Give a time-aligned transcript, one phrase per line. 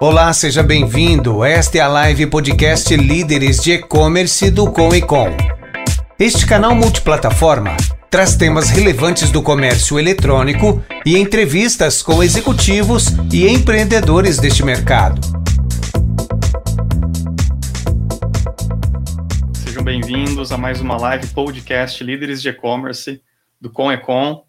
[0.00, 1.44] Olá, seja bem-vindo.
[1.44, 5.26] Esta é a live podcast Líderes de E-Commerce do Com e Com.
[6.16, 7.76] Este canal multiplataforma
[8.08, 15.20] traz temas relevantes do comércio eletrônico e entrevistas com executivos e empreendedores deste mercado.
[19.52, 23.20] Sejam bem-vindos a mais uma live podcast Líderes de E-Commerce
[23.60, 24.47] do Com e Com.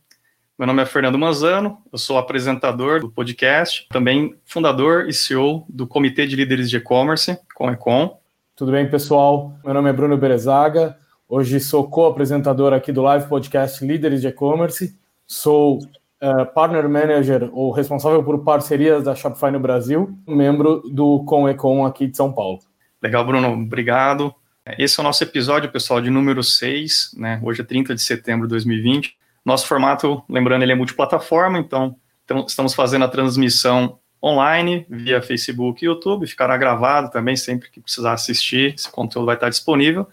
[0.60, 5.88] Meu nome é Fernando Manzano, eu sou apresentador do podcast, também fundador e CEO do
[5.88, 8.20] Comitê de Líderes de E-Commerce, Comecom.
[8.58, 9.54] Tudo bem, pessoal?
[9.64, 10.98] Meu nome é Bruno Berezaga,
[11.30, 17.72] hoje sou co-apresentador aqui do live podcast Líderes de E-Commerce, sou uh, Partner Manager ou
[17.72, 22.60] responsável por parcerias da Shopify no Brasil, membro do Comecom aqui de São Paulo.
[23.02, 24.36] Legal, Bruno, obrigado.
[24.78, 27.40] Esse é o nosso episódio, pessoal, de número 6, né?
[27.42, 29.18] Hoje é 30 de setembro de 2020.
[29.50, 35.84] Nosso formato, lembrando, ele é multiplataforma, então, então estamos fazendo a transmissão online via Facebook
[35.84, 40.08] e YouTube, ficará gravado também sempre que precisar assistir, esse conteúdo vai estar disponível,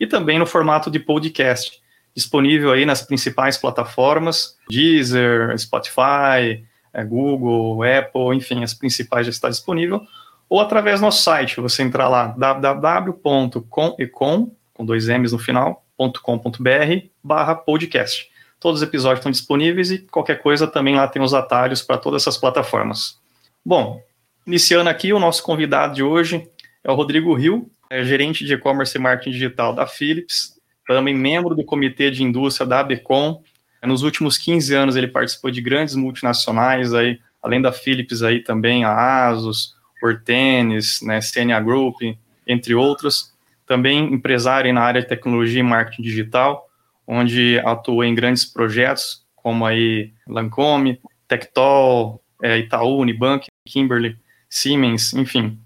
[0.00, 1.80] e também no formato de podcast,
[2.12, 9.48] disponível aí nas principais plataformas, Deezer, Spotify, é, Google, Apple, enfim, as principais já está
[9.48, 10.02] disponível,
[10.48, 17.06] ou através do nosso site, você entrar lá, www.comecom, com dois M's no final, .com.br,
[17.22, 18.28] barra podcast.
[18.60, 22.22] Todos os episódios estão disponíveis e qualquer coisa também lá tem os atalhos para todas
[22.22, 23.18] essas plataformas.
[23.64, 24.02] Bom,
[24.46, 26.46] iniciando aqui, o nosso convidado de hoje
[26.84, 31.54] é o Rodrigo Rio, é gerente de e-commerce e marketing digital da Philips, também membro
[31.54, 33.42] do comitê de indústria da ABCom.
[33.82, 38.84] Nos últimos 15 anos ele participou de grandes multinacionais aí, além da Philips aí também
[38.84, 41.96] a Asus, Ortenes, né, CNA Group,
[42.46, 43.32] entre outros.
[43.66, 46.69] Também empresário na área de tecnologia e marketing digital
[47.10, 54.16] onde atuou em grandes projetos, como aí Lancome, Tectol, é, Itaú, Unibank, Kimberly,
[54.48, 55.58] Siemens, enfim.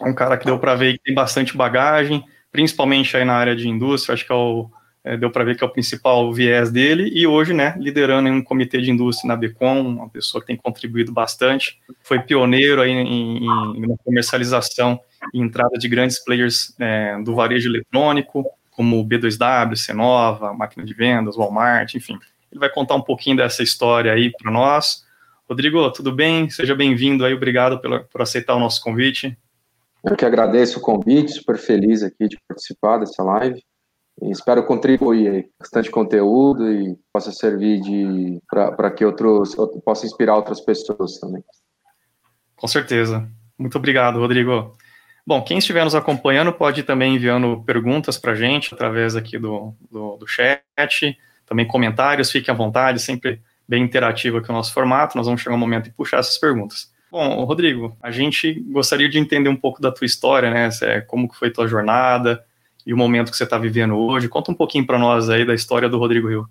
[0.00, 3.68] Um cara que deu para ver que tem bastante bagagem, principalmente aí na área de
[3.68, 4.68] indústria, acho que é o,
[5.04, 8.32] é, deu para ver que é o principal viés dele, e hoje, né, liderando em
[8.32, 12.90] um comitê de indústria na Becom, uma pessoa que tem contribuído bastante, foi pioneiro aí
[12.90, 14.98] em, em, na comercialização
[15.32, 21.36] e entrada de grandes players é, do varejo eletrônico, como B2W, Cenova, Máquina de Vendas,
[21.36, 22.18] Walmart, enfim.
[22.50, 25.04] Ele vai contar um pouquinho dessa história aí para nós.
[25.48, 26.48] Rodrigo, tudo bem?
[26.50, 29.36] Seja bem-vindo aí, obrigado pela, por aceitar o nosso convite.
[30.02, 33.62] Eu que agradeço o convite, super feliz aqui de participar dessa live.
[34.22, 40.36] E espero contribuir aí, bastante conteúdo e possa servir de para que outros possa inspirar
[40.36, 41.42] outras pessoas também.
[42.56, 43.28] Com certeza.
[43.58, 44.76] Muito obrigado, Rodrigo.
[45.26, 49.38] Bom, quem estiver nos acompanhando pode ir também enviando perguntas para a gente através aqui
[49.38, 54.74] do, do, do, chat, também comentários, fiquem à vontade, sempre bem interativo aqui o nosso
[54.74, 56.92] formato, nós vamos chegar um momento e puxar essas perguntas.
[57.10, 61.38] Bom, Rodrigo, a gente gostaria de entender um pouco da tua história, né, como que
[61.38, 62.44] foi tua jornada
[62.86, 65.54] e o momento que você está vivendo hoje, conta um pouquinho para nós aí da
[65.54, 66.46] história do Rodrigo Rio.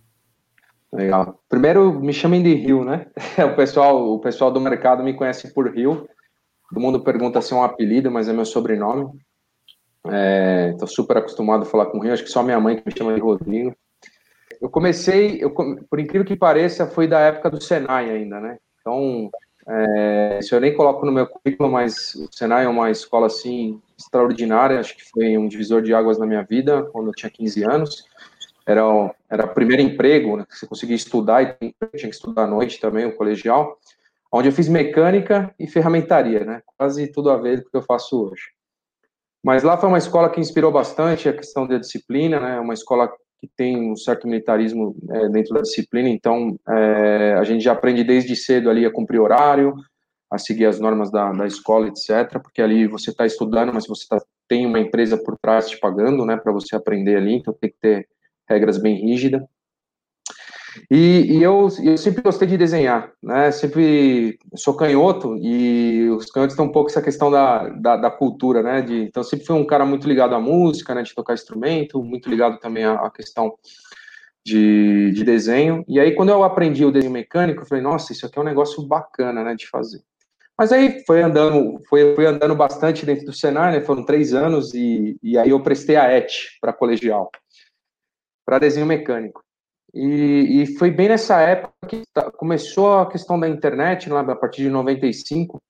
[0.91, 1.39] Legal.
[1.49, 3.07] Primeiro, me chamem de Rio, né?
[3.51, 6.07] O pessoal, o pessoal do mercado me conhece por Rio.
[6.73, 9.03] Todo mundo pergunta se é um apelido, mas é meu sobrenome.
[10.03, 12.83] Estou é, super acostumado a falar com o Rio, acho que só minha mãe que
[12.83, 13.75] me chama de Rodrigo.
[14.59, 18.57] Eu comecei, eu, por incrível que pareça, foi da época do Senai ainda, né?
[18.81, 19.29] Então,
[19.67, 23.79] é, isso eu nem coloco no meu currículo, mas o Senai é uma escola, assim,
[23.95, 27.63] extraordinária, acho que foi um divisor de águas na minha vida, quando eu tinha 15
[27.63, 28.03] anos.
[28.65, 28.81] Era,
[29.29, 33.05] era o primeiro emprego, né, você conseguia estudar e tinha que estudar à noite também,
[33.05, 33.77] o colegial
[34.33, 36.61] onde eu fiz mecânica e ferramentaria, né?
[36.75, 38.41] Quase tudo a ver com o que eu faço hoje.
[39.45, 42.59] Mas lá foi uma escola que inspirou bastante a questão da disciplina, né?
[42.59, 47.63] Uma escola que tem um certo militarismo é, dentro da disciplina, então é, a gente
[47.63, 49.75] já aprende desde cedo ali a cumprir horário,
[50.31, 52.41] a seguir as normas da, da escola, etc.
[52.41, 54.17] Porque ali você está estudando, mas você tá,
[54.47, 56.37] tem uma empresa por trás te pagando, né?
[56.37, 58.07] Para você aprender ali, então tem que ter
[58.49, 59.43] regras bem rígidas.
[60.89, 63.51] E, e eu, eu, sempre gostei de desenhar, né?
[63.51, 68.63] Sempre sou canhoto e os canhotos têm um pouco essa questão da, da, da, cultura,
[68.63, 68.81] né?
[68.81, 71.03] De, então sempre fui um cara muito ligado à música, né?
[71.03, 73.53] De tocar instrumento, muito ligado também à, à questão
[74.45, 75.83] de, de, desenho.
[75.87, 78.45] E aí quando eu aprendi o desenho mecânico, eu falei, nossa, isso aqui é um
[78.45, 79.55] negócio bacana, né?
[79.55, 80.01] De fazer.
[80.57, 83.81] Mas aí foi andando, foi, foi andando bastante dentro do Senai, né?
[83.81, 86.31] Foram três anos e, e aí eu prestei a ET
[86.61, 87.31] para colegial,
[88.45, 89.42] para desenho mecânico.
[89.93, 94.35] E, e, foi bem nessa época que tá, começou a questão da internet, lá, a
[94.35, 95.61] partir de 95.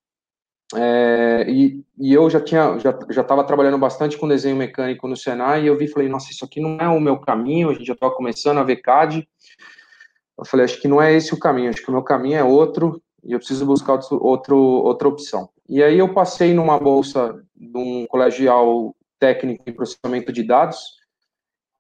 [0.76, 5.64] É, e, e eu já tinha já estava trabalhando bastante com desenho mecânico no Senai
[5.64, 7.94] e eu vi falei nossa isso aqui não é o meu caminho a gente já
[7.94, 9.28] estava começando a ver CAD
[10.36, 12.44] eu falei acho que não é esse o caminho acho que o meu caminho é
[12.44, 17.40] outro e eu preciso buscar outro, outro outra opção e aí eu passei numa bolsa
[17.56, 20.98] de um colegial técnico em processamento de dados,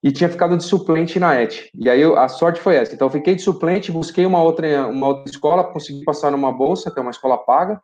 [0.04, 1.70] e tinha ficado de suplente na ET.
[1.74, 2.94] E aí a sorte foi essa.
[2.94, 6.92] Então eu fiquei de suplente, busquei uma outra, uma outra escola, consegui passar numa bolsa,
[6.92, 7.82] que é uma escola paga,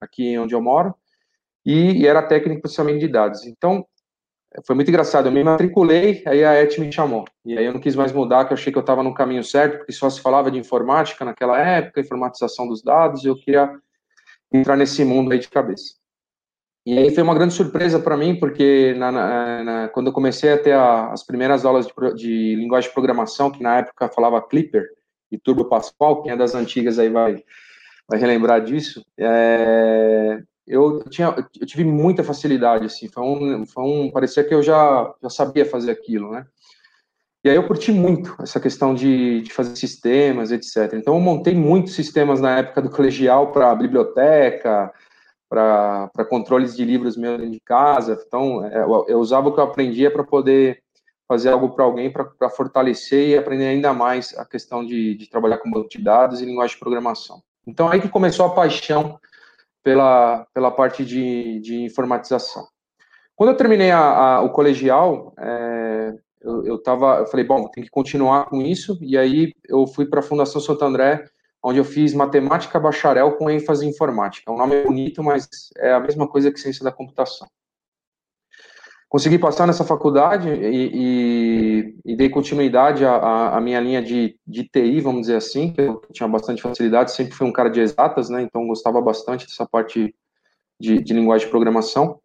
[0.00, 0.94] aqui onde eu moro,
[1.66, 3.44] e, e era técnico em processamento de dados.
[3.44, 3.84] Então
[4.64, 5.26] foi muito engraçado.
[5.26, 7.24] Eu me matriculei, aí a ET me chamou.
[7.44, 9.42] E aí eu não quis mais mudar, que eu achei que eu estava no caminho
[9.42, 13.68] certo, porque só se falava de informática naquela época, informatização dos dados, e eu queria
[14.52, 15.94] entrar nesse mundo aí de cabeça.
[16.88, 20.50] E aí foi uma grande surpresa para mim, porque na, na, na, quando eu comecei
[20.50, 24.40] a ter a, as primeiras aulas de, de, linguagem de programação, que na época falava
[24.40, 24.88] Clipper
[25.30, 27.44] e Turbo Pascal, quem é das antigas aí vai,
[28.08, 34.10] vai relembrar disso, é, eu, tinha, eu tive muita facilidade, assim, foi um, foi um,
[34.10, 36.46] parecia que eu já, já sabia fazer aquilo, né?
[37.44, 40.94] E aí eu curti muito essa questão de, de fazer sistemas, etc.
[40.94, 44.90] Então eu montei muitos sistemas na época do colegial para biblioteca,
[45.48, 48.22] para controles de livros meus de casa.
[48.26, 50.82] Então, é, eu, eu usava o que eu aprendia para poder
[51.26, 55.58] fazer algo para alguém, para fortalecer e aprender ainda mais a questão de, de trabalhar
[55.58, 57.42] com banco de dados e linguagem de programação.
[57.66, 59.20] Então, aí que começou a paixão
[59.82, 62.66] pela, pela parte de, de informatização.
[63.36, 67.84] Quando eu terminei a, a, o colegial, é, eu, eu, tava, eu falei, bom, tem
[67.84, 71.24] que continuar com isso, e aí eu fui para a Fundação Santo André
[71.62, 74.50] onde eu fiz matemática bacharel com ênfase em informática.
[74.52, 77.48] O nome é bonito, mas é a mesma coisa que ciência da computação.
[79.08, 84.64] Consegui passar nessa faculdade e, e, e dei continuidade à, à, minha linha de, de
[84.64, 88.28] TI, vamos dizer assim, que eu tinha bastante facilidade, sempre fui um cara de exatas,
[88.28, 90.14] né, então gostava bastante dessa parte
[90.78, 92.20] de, de linguagem de programação.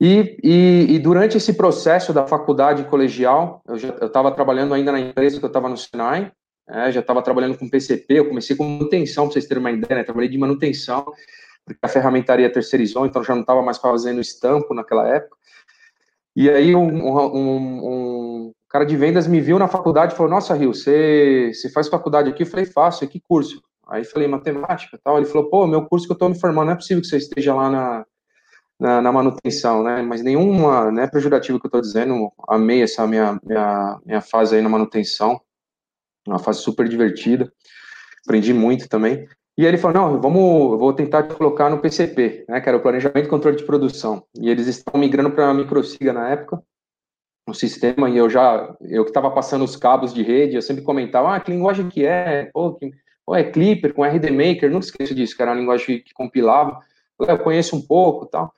[0.00, 5.38] E, e, e, durante esse processo da faculdade colegial, eu estava trabalhando ainda na empresa
[5.38, 6.32] que eu estava no Sinai,
[6.68, 10.00] é, já estava trabalhando com PCP, eu comecei com manutenção, para vocês terem uma ideia,
[10.00, 10.04] né?
[10.04, 11.04] Trabalhei de manutenção,
[11.64, 15.36] porque a ferramentaria terceirizou, então já não estava mais fazendo estampo naquela época.
[16.34, 17.88] E aí um, um,
[18.48, 21.88] um, cara de vendas me viu na faculdade e falou, nossa, Rio, você, você faz
[21.88, 22.42] faculdade aqui?
[22.42, 23.62] Eu falei, faço, que curso?
[23.86, 25.18] Aí falei, matemática tal.
[25.18, 27.18] Ele falou, pô, meu curso que eu estou me formando, não é possível que você
[27.18, 28.06] esteja lá na,
[28.80, 30.02] na, na manutenção, né?
[30.02, 34.56] Mas nenhuma, não é pejorativo que eu estou dizendo, amei essa minha, minha, minha fase
[34.56, 35.40] aí na manutenção
[36.26, 37.52] uma fase super divertida,
[38.24, 39.26] aprendi muito também.
[39.56, 42.80] E ele falou, não, vamos, vou tentar te colocar no PCP, né, que era o
[42.80, 44.24] Planejamento e Controle de Produção.
[44.38, 46.60] E eles estavam migrando para a Microsiga na época,
[47.46, 50.82] o sistema, e eu já, eu que estava passando os cabos de rede, eu sempre
[50.82, 52.50] comentava, ah, que linguagem que é?
[52.52, 52.90] Pô, que,
[53.32, 56.80] é Clipper com RD Maker, nunca esqueço disso, que era uma linguagem que compilava.
[57.20, 58.52] Eu conheço um pouco tal.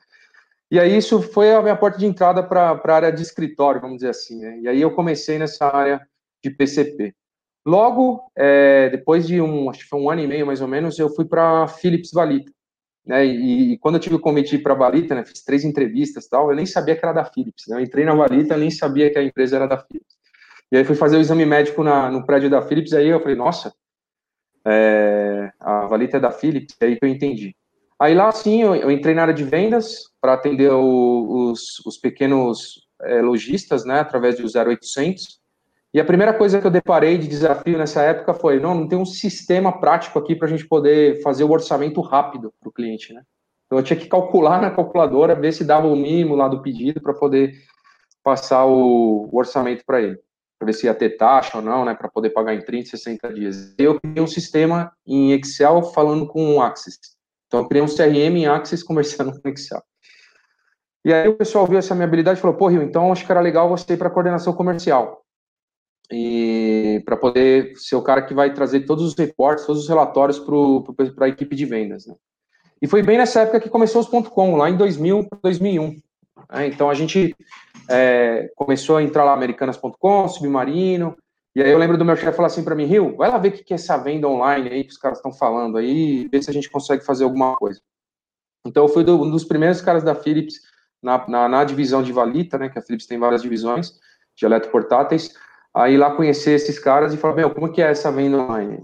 [0.70, 3.98] E aí isso foi a minha porta de entrada para a área de escritório, vamos
[3.98, 4.58] dizer assim, né?
[4.60, 6.00] E aí eu comecei nessa área
[6.42, 7.14] de PCP.
[7.66, 10.96] Logo, é, depois de um, acho que foi um ano e meio mais ou menos,
[11.00, 12.52] eu fui para Philips Valita.
[13.04, 16.28] Né, e, e, quando eu tive o convite para a Valita, né, fiz três entrevistas
[16.28, 17.64] tal, eu nem sabia que era da Philips.
[17.68, 20.14] Né, eu entrei na Valita, nem sabia que a empresa era da Philips.
[20.70, 23.36] E aí fui fazer o exame médico na, no prédio da Philips, aí eu falei,
[23.36, 23.72] nossa,
[24.64, 27.54] é, a Valita é da Philips, aí que eu entendi.
[27.98, 31.96] Aí lá, sim, eu, eu entrei na área de vendas para atender o, os, os,
[31.96, 35.40] pequenos é, lojistas, né, através do 0800,
[35.96, 38.99] e a primeira coisa que eu deparei de desafio nessa época foi: não, não tem
[38.99, 43.14] um sistema prático aqui para a gente poder fazer o orçamento rápido para o cliente,
[43.14, 43.23] né?
[43.64, 47.00] Então eu tinha que calcular na calculadora, ver se dava o mínimo lá do pedido
[47.00, 47.54] para poder
[48.23, 50.18] passar o, o orçamento para ele,
[50.59, 51.94] para ver se ia ter taxa ou não, né?
[51.94, 53.75] Para poder pagar em 30, 60 dias.
[53.78, 56.99] Eu criei um sistema em Excel falando com o Access.
[57.47, 59.82] Então eu criei um CRM em Access conversando com Excel.
[61.06, 63.32] E aí o pessoal viu essa minha habilidade e falou: pô, Rio, então acho que
[63.32, 65.23] era legal você ir para coordenação comercial
[66.10, 70.38] e para poder ser o cara que vai trazer todos os reportes, todos os relatórios
[70.38, 72.06] para a equipe de vendas.
[72.06, 72.14] Né?
[72.80, 75.96] E foi bem nessa época que começou os .com, lá em 2000 2001.
[76.52, 76.66] Né?
[76.68, 77.34] Então a gente
[77.88, 81.16] é, começou a entrar lá americanas.com, Submarino,
[81.56, 83.48] e aí eu lembro do meu chefe falar assim para mim, Rio, vai lá ver
[83.48, 86.50] o que é essa venda online aí que os caras estão falando aí, ver se
[86.50, 87.80] a gente consegue fazer alguma coisa.
[88.66, 90.60] Então eu fui do, um dos primeiros caras da Philips
[91.02, 93.98] na, na, na divisão de Valita, né, que a Philips tem várias divisões
[94.36, 95.32] de eletroportáteis,
[95.76, 98.83] aí lá conhecer esses caras e falar, meu, como que é essa venda online?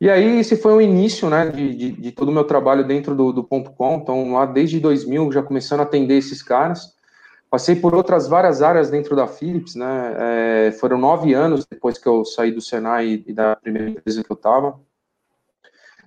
[0.00, 3.14] E aí esse foi o início, né, de, de, de todo o meu trabalho dentro
[3.14, 6.92] do, do ponto .com, então lá desde 2000 já começando a atender esses caras,
[7.48, 12.08] passei por outras várias áreas dentro da Philips, né, é, foram nove anos depois que
[12.08, 14.78] eu saí do Senai e da primeira empresa que eu estava,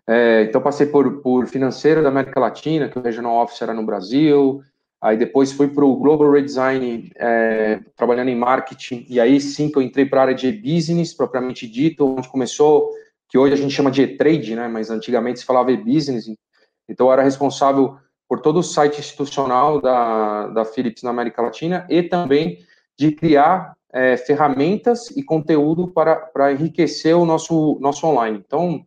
[0.06, 3.86] é, então passei por, por financeiro da América Latina, que o Regional Office era no
[3.86, 4.62] Brasil,
[5.02, 9.78] Aí depois fui para o Global Redesign, é, trabalhando em marketing, e aí sim que
[9.78, 12.90] eu entrei para a área de business, propriamente dito, onde começou,
[13.30, 16.26] que hoje a gente chama de e-trade, né, mas antigamente se falava e-business,
[16.90, 21.86] Então, eu era responsável por todo o site institucional da, da Philips na América Latina
[21.90, 22.60] e também
[22.98, 28.44] de criar é, ferramentas e conteúdo para, para enriquecer o nosso, nosso online.
[28.46, 28.86] Então,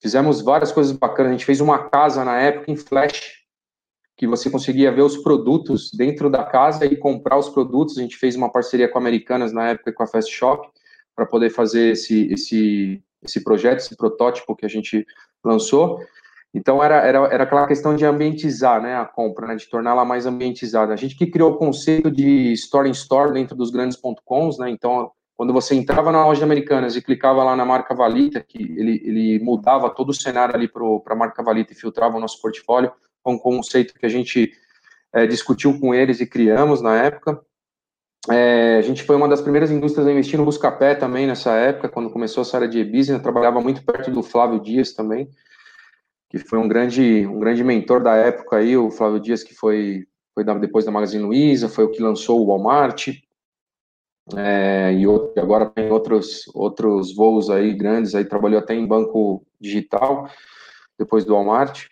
[0.00, 1.30] fizemos várias coisas bacanas.
[1.30, 3.33] A gente fez uma casa na época em Flash,
[4.24, 7.98] que você conseguia ver os produtos dentro da casa e comprar os produtos.
[7.98, 10.66] A gente fez uma parceria com Americanas na época e com a Fast Shop
[11.14, 15.06] para poder fazer esse, esse, esse projeto, esse protótipo que a gente
[15.44, 16.00] lançou.
[16.54, 20.24] Então era, era, era aquela questão de ambientizar né, a compra, né, de torná-la mais
[20.24, 20.94] ambientizada.
[20.94, 24.70] A gente que criou o conceito de store in store dentro dos grandes .coms, né,
[24.70, 29.02] então quando você entrava na loja Americanas e clicava lá na marca Valita, que ele,
[29.04, 32.92] ele mudava todo o cenário ali para a marca Valita e filtrava o nosso portfólio,
[33.32, 34.52] um conceito que a gente
[35.12, 37.40] é, discutiu com eles e criamos na época.
[38.30, 41.90] É, a gente foi uma das primeiras indústrias a investir no Buscapé também nessa época,
[41.90, 45.28] quando começou essa área de e-business, trabalhava muito perto do Flávio Dias também,
[46.30, 50.06] que foi um grande, um grande mentor da época aí, o Flávio Dias, que foi,
[50.34, 53.08] foi depois da Magazine Luiza, foi o que lançou o Walmart,
[54.34, 58.86] é, e, outro, e, agora tem outros, outros voos aí grandes, aí trabalhou até em
[58.86, 60.30] banco digital,
[60.98, 61.88] depois do Walmart.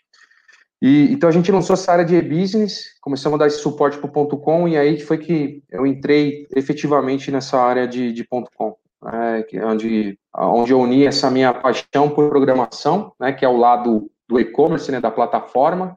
[0.83, 4.09] E, então a gente lançou essa área de e-business, começamos a dar esse suporte para
[4.21, 9.45] o .com e aí foi que eu entrei efetivamente nessa área de, de .com, né,
[9.53, 14.11] é onde, onde eu uni essa minha paixão por programação, né, que é o lado
[14.29, 15.97] do e-commerce, né, da plataforma,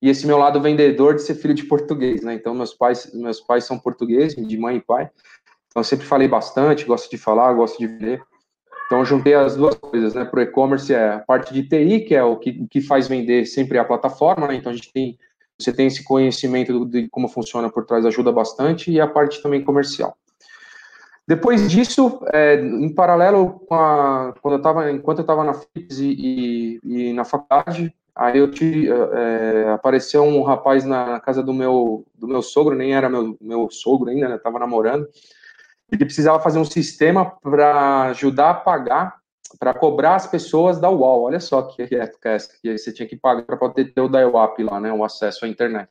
[0.00, 3.38] e esse meu lado vendedor de ser filho de português, né, então meus pais, meus
[3.38, 5.10] pais são portugueses, de mãe e pai,
[5.66, 8.22] então eu sempre falei bastante, gosto de falar, gosto de ver,
[8.92, 10.22] então, juntei as duas coisas, né?
[10.22, 13.46] Para o e-commerce é a parte de TI, que é o que, que faz vender
[13.46, 14.54] sempre a plataforma, né?
[14.54, 15.18] Então, a gente tem,
[15.58, 19.64] você tem esse conhecimento de como funciona por trás, ajuda bastante, e a parte também
[19.64, 20.14] comercial.
[21.26, 25.98] Depois disso, é, em paralelo com a, quando eu estava, enquanto eu estava na FIPS
[25.98, 31.54] e, e, e, na faculdade, aí eu te, é, apareceu um rapaz na, casa do
[31.54, 34.36] meu, do meu sogro, nem era meu, meu sogro ainda, né?
[34.36, 35.08] Estava namorando,
[35.92, 39.16] ele precisava fazer um sistema para ajudar a pagar,
[39.58, 41.24] para cobrar as pessoas da UOL.
[41.24, 44.62] Olha só que época essa, que você tinha que pagar para poder ter o dial-up
[44.62, 45.88] lá, né, o acesso à internet.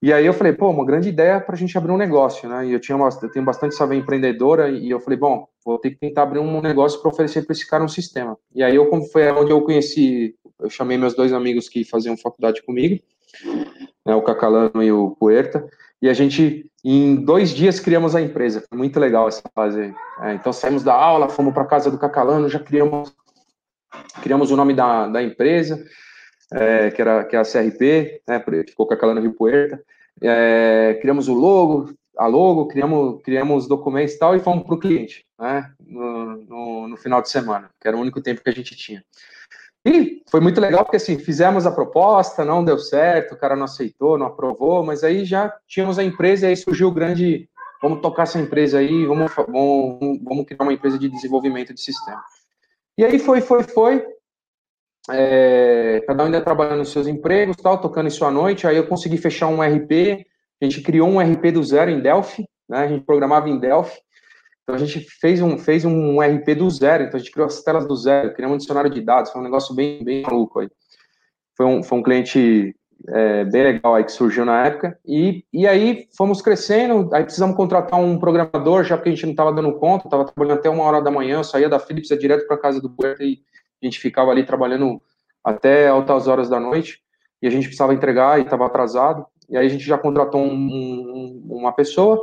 [0.00, 2.66] E aí eu falei, pô, uma grande ideia para a gente abrir um negócio, né?
[2.66, 5.96] E eu tinha eu tenho bastante saber empreendedora e eu falei, bom, vou ter que
[5.96, 8.38] tentar abrir um negócio para oferecer para esse cara um sistema.
[8.54, 12.62] E aí eu foi onde eu conheci, eu chamei meus dois amigos que faziam faculdade
[12.62, 13.02] comigo,
[14.06, 15.66] né, o Cacalano e o Puerta,
[16.00, 18.64] e a gente, em dois dias, criamos a empresa.
[18.68, 19.94] Foi muito legal essa fase.
[20.22, 23.14] É, então, saímos da aula, fomos para casa do Cacalano, já criamos,
[24.22, 25.84] criamos o nome da, da empresa,
[26.52, 29.82] é, que, era, que é a CRP, né, ficou Cacalano Rio Puerta.
[30.20, 34.78] É, criamos o logo, a logo, criamos, criamos documentos e tal, e fomos para o
[34.78, 38.54] cliente, né, no, no, no final de semana, que era o único tempo que a
[38.54, 39.04] gente tinha.
[39.86, 43.64] E foi muito legal, porque assim, fizemos a proposta, não deu certo, o cara não
[43.64, 47.48] aceitou, não aprovou, mas aí já tínhamos a empresa e aí surgiu o grande,
[47.80, 52.22] vamos tocar essa empresa aí, vamos, vamos, vamos criar uma empresa de desenvolvimento de sistema.
[52.96, 54.04] E aí foi, foi, foi,
[55.10, 58.86] é, cada um ainda trabalhando nos seus empregos, tal, tocando isso à noite, aí eu
[58.86, 60.26] consegui fechar um RP,
[60.60, 63.98] a gente criou um RP do zero em Delphi, né, a gente programava em Delphi,
[64.68, 67.62] então a gente fez um, fez um RP do zero, então a gente criou as
[67.62, 70.68] telas do zero, criamos um dicionário de dados, foi um negócio bem, bem maluco aí.
[71.56, 72.76] Foi um, foi um cliente
[73.08, 77.56] é, bem legal aí que surgiu na época, e, e aí fomos crescendo, aí precisamos
[77.56, 80.84] contratar um programador, já porque a gente não estava dando conta, estava trabalhando até uma
[80.84, 83.40] hora da manhã, eu saía da Philips, ia direto para casa do Puerto e
[83.82, 85.00] a gente ficava ali trabalhando
[85.42, 87.00] até altas horas da noite,
[87.40, 90.52] e a gente precisava entregar e estava atrasado, e aí a gente já contratou um,
[90.52, 92.22] um, uma pessoa,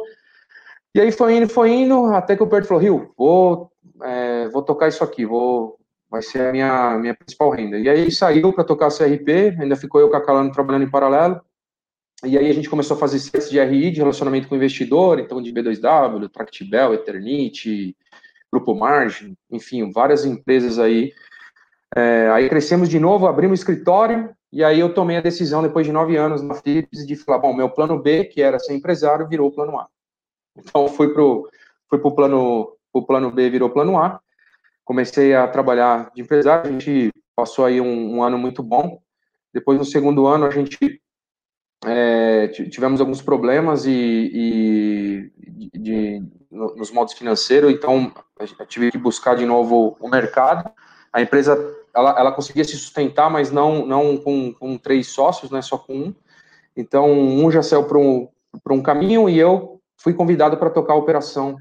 [0.96, 3.70] e aí foi indo, foi indo, até que o Perto falou, Rio, vou,
[4.02, 5.78] é, vou tocar isso aqui, vou,
[6.10, 7.78] vai ser a minha, minha principal renda.
[7.78, 11.42] E aí saiu para tocar CRP, ainda ficou eu com a Calano trabalhando em paralelo,
[12.24, 15.42] e aí a gente começou a fazer sites de RI, de relacionamento com investidor, então
[15.42, 17.94] de B2W, Tractibel, Eternity,
[18.50, 21.12] Grupo Margem, enfim, várias empresas aí.
[21.94, 25.92] É, aí crescemos de novo, abrimos escritório, e aí eu tomei a decisão, depois de
[25.92, 29.50] nove anos na Philips, de falar, bom, meu plano B, que era ser empresário, virou
[29.50, 29.90] o plano A.
[30.58, 31.48] Então, fui para o
[31.90, 34.20] fui pro plano, o plano B, virou plano A.
[34.84, 39.00] Comecei a trabalhar de empresário, a gente passou aí um, um ano muito bom.
[39.54, 41.02] Depois, no segundo ano, a gente
[41.86, 48.12] é, tivemos alguns problemas e, e de, de, nos modos financeiros, então
[48.68, 50.70] tive que buscar de novo o mercado.
[51.12, 51.58] A empresa
[51.94, 55.96] ela, ela conseguia se sustentar, mas não, não com, com três sócios, né, só com
[55.96, 56.16] um.
[56.76, 58.28] Então, um já saiu para um,
[58.72, 61.58] um caminho e eu fui convidado para tocar a operação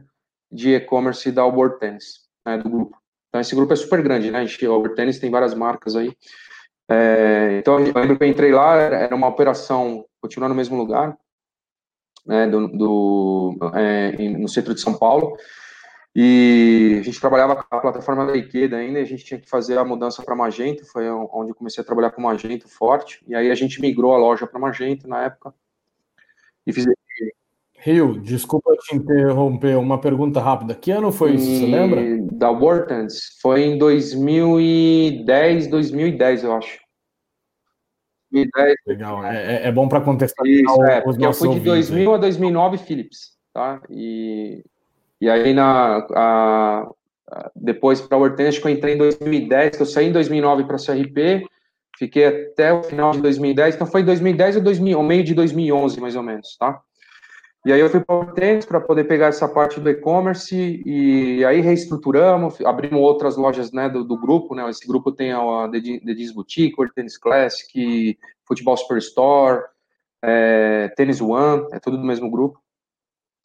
[0.53, 2.99] de e-commerce da Albor Tennis, né, do grupo.
[3.31, 4.41] Então, esse grupo é super grande, né?
[4.41, 6.15] A gente, Albor Tennis tem várias marcas aí.
[6.87, 11.17] É, então, eu lembro que eu entrei lá, era uma operação, continuar no mesmo lugar,
[12.27, 15.39] né, do, do é, no centro de São Paulo,
[16.15, 19.79] e a gente trabalhava com a plataforma da Ikeda ainda, a gente tinha que fazer
[19.79, 23.51] a mudança para Magento, foi onde eu comecei a trabalhar com Magento forte, e aí
[23.51, 25.55] a gente migrou a loja para Magento na época.
[26.67, 26.85] E fiz...
[27.85, 30.75] Rio, desculpa te interromper, uma pergunta rápida.
[30.75, 32.01] Que ano foi isso, você lembra?
[32.33, 36.79] Da Wartons, foi em 2010, 2010, eu acho.
[38.33, 38.75] 2010.
[38.87, 42.17] Legal, é, é, é bom para contextualizar isso, é, porque eu fui de 2000 aí.
[42.17, 43.83] a 2009 Philips, tá?
[43.91, 44.65] E
[45.25, 46.91] e aí, na, a,
[47.57, 50.77] depois para a Hortense, que eu entrei em 2010, que eu saí em 2009 para
[50.77, 51.47] a CRP,
[51.99, 55.99] fiquei até o final de 2010, então foi 2010 ou, 2000, ou meio de 2011,
[55.99, 56.79] mais ou menos, tá?
[57.65, 61.43] E aí eu fui para a Hortense para poder pegar essa parte do e-commerce e
[61.47, 64.69] aí reestruturamos, abrimos outras lojas né, do, do grupo, né?
[64.69, 69.63] Esse grupo tem a Dedis Boutique, Hortense Classic, Futebol Superstore,
[70.23, 72.61] é, Tênis One, é tudo do mesmo grupo.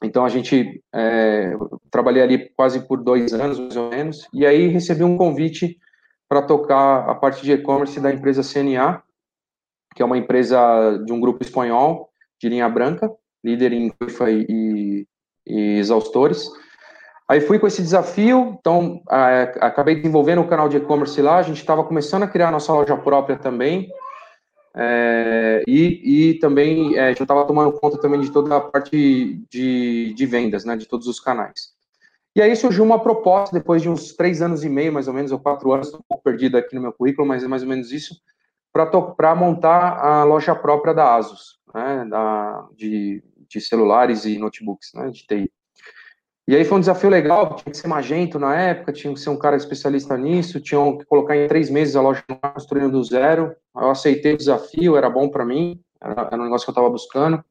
[0.03, 1.53] Então a gente é,
[1.89, 5.79] trabalhei ali quase por dois anos, mais ou menos, e aí recebi um convite
[6.27, 9.01] para tocar a parte de e-commerce da empresa CNA,
[9.95, 12.09] que é uma empresa de um grupo espanhol
[12.39, 13.09] de linha branca,
[13.43, 15.07] líder em coifa e,
[15.45, 16.49] e exaustores.
[17.27, 21.43] Aí fui com esse desafio, então é, acabei desenvolvendo o canal de e-commerce lá, a
[21.43, 23.87] gente estava começando a criar a nossa loja própria também,
[24.75, 30.13] é, e, e, também é, já estava tomando conta também de toda a parte de,
[30.13, 31.73] de vendas, né, de todos os canais.
[32.35, 35.31] E aí surgiu uma proposta, depois de uns três anos e meio, mais ou menos,
[35.31, 37.69] ou quatro anos, estou um pouco perdido aqui no meu currículo, mas é mais ou
[37.69, 38.15] menos isso,
[38.85, 45.09] para montar a loja própria da ASUS, né, da, de, de celulares e notebooks, né,
[45.09, 45.51] de TI.
[46.47, 49.29] E aí foi um desafio legal, tinha que ser magento na época, tinha que ser
[49.29, 52.23] um cara especialista nisso, tinham que colocar em três meses a loja
[52.55, 53.55] construindo do zero.
[53.75, 56.89] Eu aceitei o desafio, era bom para mim, era, era, um negócio que eu estava
[56.89, 57.45] buscando.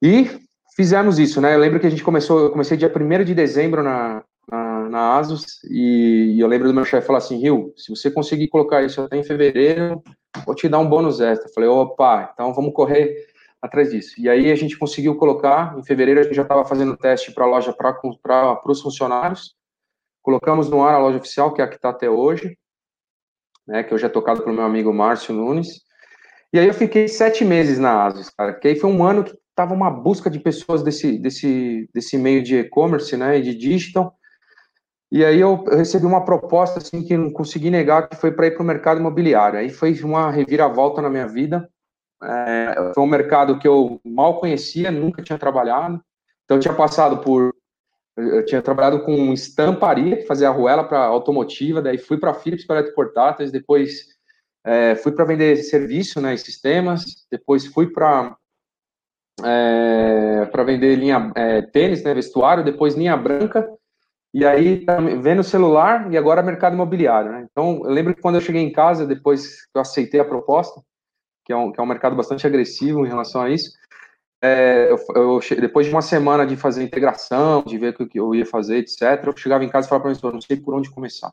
[0.00, 0.30] E
[0.74, 1.54] fizemos isso, né?
[1.54, 4.24] Eu lembro que a gente começou, eu comecei dia 1 de dezembro na,
[4.92, 8.48] na, Asus, e, e, eu lembro do meu chefe falar assim, Rio, se você conseguir
[8.48, 10.02] colocar isso até em fevereiro,
[10.44, 11.48] vou te dar um bônus extra.
[11.48, 13.26] Eu falei, opa, então vamos correr
[13.60, 14.14] atrás disso.
[14.18, 17.44] E aí a gente conseguiu colocar, em fevereiro a gente já estava fazendo teste para
[17.44, 19.56] a loja para os funcionários,
[20.20, 22.56] colocamos no ar a loja oficial, que é a que está até hoje,
[23.66, 25.80] né, que hoje é tocado pelo meu amigo Márcio Nunes,
[26.52, 29.32] e aí eu fiquei sete meses na Asus, cara, porque aí foi um ano que
[29.48, 34.14] estava uma busca de pessoas desse, desse, desse meio de e-commerce, né, e de digital,
[35.14, 38.52] e aí eu, recebi uma proposta, assim, que não consegui negar, que foi para ir
[38.52, 41.68] para o mercado imobiliário, aí foi uma reviravolta na minha vida,
[42.22, 46.02] é, foi um mercado que eu mal conhecia, nunca tinha trabalhado.
[46.46, 47.54] Então, eu tinha passado por.
[48.16, 53.52] Eu tinha trabalhado com estamparia, fazer arruela para automotiva, daí fui para Philips para portáteis,
[53.52, 54.06] depois
[54.64, 58.34] é, fui para vender serviço, né, sistemas, depois fui para
[59.44, 63.66] é, para vender linha é, tênis, né, vestuário, depois linha branca,
[64.32, 67.46] e aí tá vendo celular e agora mercado imobiliário, né?
[67.50, 70.80] Então, eu lembro que quando eu cheguei em casa, depois que eu aceitei a proposta,
[71.44, 73.70] que é um, que é um mercado bastante agressivo em relação a isso.
[74.42, 78.34] É, eu, eu, depois de uma semana de fazer integração, de ver o que eu
[78.34, 80.90] ia fazer, etc., eu chegava em casa e falava para mim, não sei por onde
[80.90, 81.32] começar.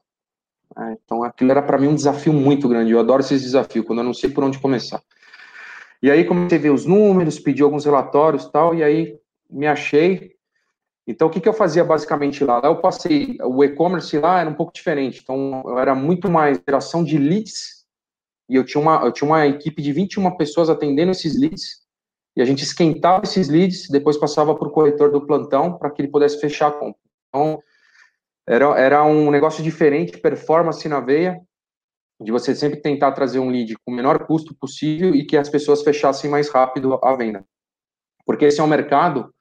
[0.78, 2.92] É, então, aquilo era para mim um desafio muito grande.
[2.92, 5.02] Eu adoro esses desafios, quando eu não sei por onde começar.
[6.02, 9.18] E aí comecei a ver os números, pedi alguns relatórios tal, e aí
[9.50, 10.36] me achei.
[11.10, 12.60] Então, o que, que eu fazia basicamente lá?
[12.60, 15.22] Lá eu passei, o e-commerce lá era um pouco diferente.
[15.24, 17.80] Então, era muito mais geração de leads
[18.48, 21.88] e eu tinha uma, eu tinha uma equipe de 21 pessoas atendendo esses leads,
[22.36, 26.02] e a gente esquentava esses leads, depois passava para o corretor do plantão para que
[26.02, 27.00] ele pudesse fechar a compra.
[27.28, 27.62] Então,
[28.48, 31.40] era, era um negócio diferente, performance na veia,
[32.22, 35.50] de você sempre tentar trazer um lead com o menor custo possível e que as
[35.50, 37.44] pessoas fechassem mais rápido a venda.
[38.26, 39.34] Porque esse é um mercado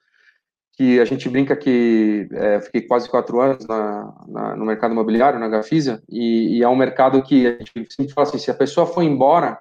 [0.78, 5.40] que a gente brinca que é, fiquei quase quatro anos na, na, no mercado imobiliário,
[5.40, 8.54] na Gafisa, e, e, é um mercado que a gente sempre fala assim, se a
[8.54, 9.60] pessoa for embora,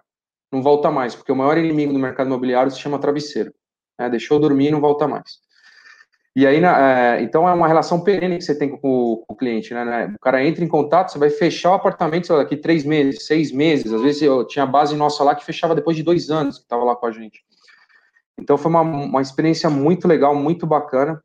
[0.53, 3.51] não volta mais, porque o maior inimigo do mercado imobiliário se chama travesseiro.
[3.99, 4.11] Né?
[4.11, 5.39] Deixou dormir e não volta mais.
[6.35, 9.73] E aí, é, então é uma relação perene que você tem com, com o cliente,
[9.73, 10.13] né?
[10.15, 13.91] O cara entra em contato, você vai fechar o apartamento daqui três meses, seis meses.
[13.91, 16.83] Às vezes eu tinha base nossa lá que fechava depois de dois anos que estava
[16.83, 17.43] lá com a gente.
[18.39, 21.21] Então foi uma, uma experiência muito legal, muito bacana.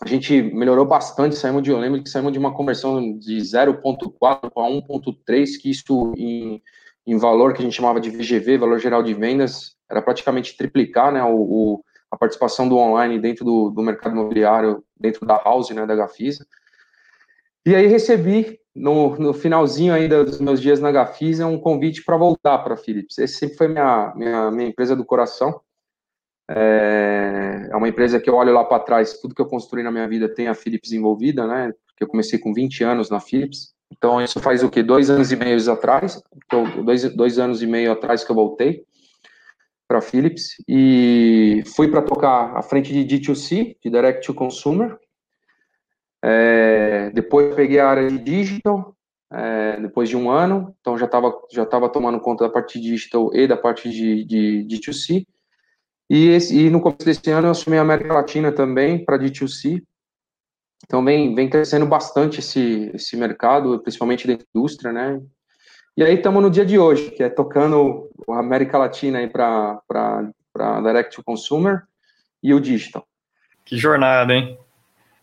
[0.00, 4.18] A gente melhorou bastante, saímos de, eu lembro que saímos de uma conversão de 0.4
[4.18, 6.62] para 1.3, que isso em,
[7.06, 11.12] em valor que a gente chamava de VGV, valor geral de vendas, era praticamente triplicar
[11.12, 15.70] né, o, o a participação do online dentro do, do, mercado imobiliário, dentro da house,
[15.70, 16.46] né, da Gafisa.
[17.64, 22.18] E aí recebi no, no finalzinho ainda dos meus dias na Gafisa, um convite para
[22.18, 23.16] voltar para a Philips.
[23.16, 25.58] Esse sempre foi minha, minha, minha empresa do coração.
[26.54, 29.90] É, é uma empresa que eu olho lá para trás, tudo que eu construí na
[29.90, 31.72] minha vida tem a Philips envolvida, né?
[31.86, 33.74] Porque eu comecei com 20 anos na Philips.
[33.90, 34.82] Então, isso faz o quê?
[34.82, 36.22] Dois anos e meio atrás,
[36.84, 38.84] dois, dois anos e meio atrás que eu voltei
[39.86, 44.98] para a Philips e fui para tocar à frente de D2C, de Direct to Consumer.
[46.24, 48.96] É, depois peguei a área de Digital,
[49.30, 53.34] é, depois de um ano, então já estava já tava tomando conta da parte Digital
[53.34, 55.26] e da parte de, de, de D2C.
[56.12, 59.82] E, esse, e no começo desse ano eu assumi a América Latina também para D2C.
[60.84, 65.18] Então vem, vem crescendo bastante esse, esse mercado, principalmente da indústria, né?
[65.96, 69.80] E aí estamos no dia de hoje, que é tocando a América Latina aí para
[70.84, 71.84] Direct to Consumer
[72.42, 73.06] e o Digital.
[73.64, 74.58] Que jornada, hein?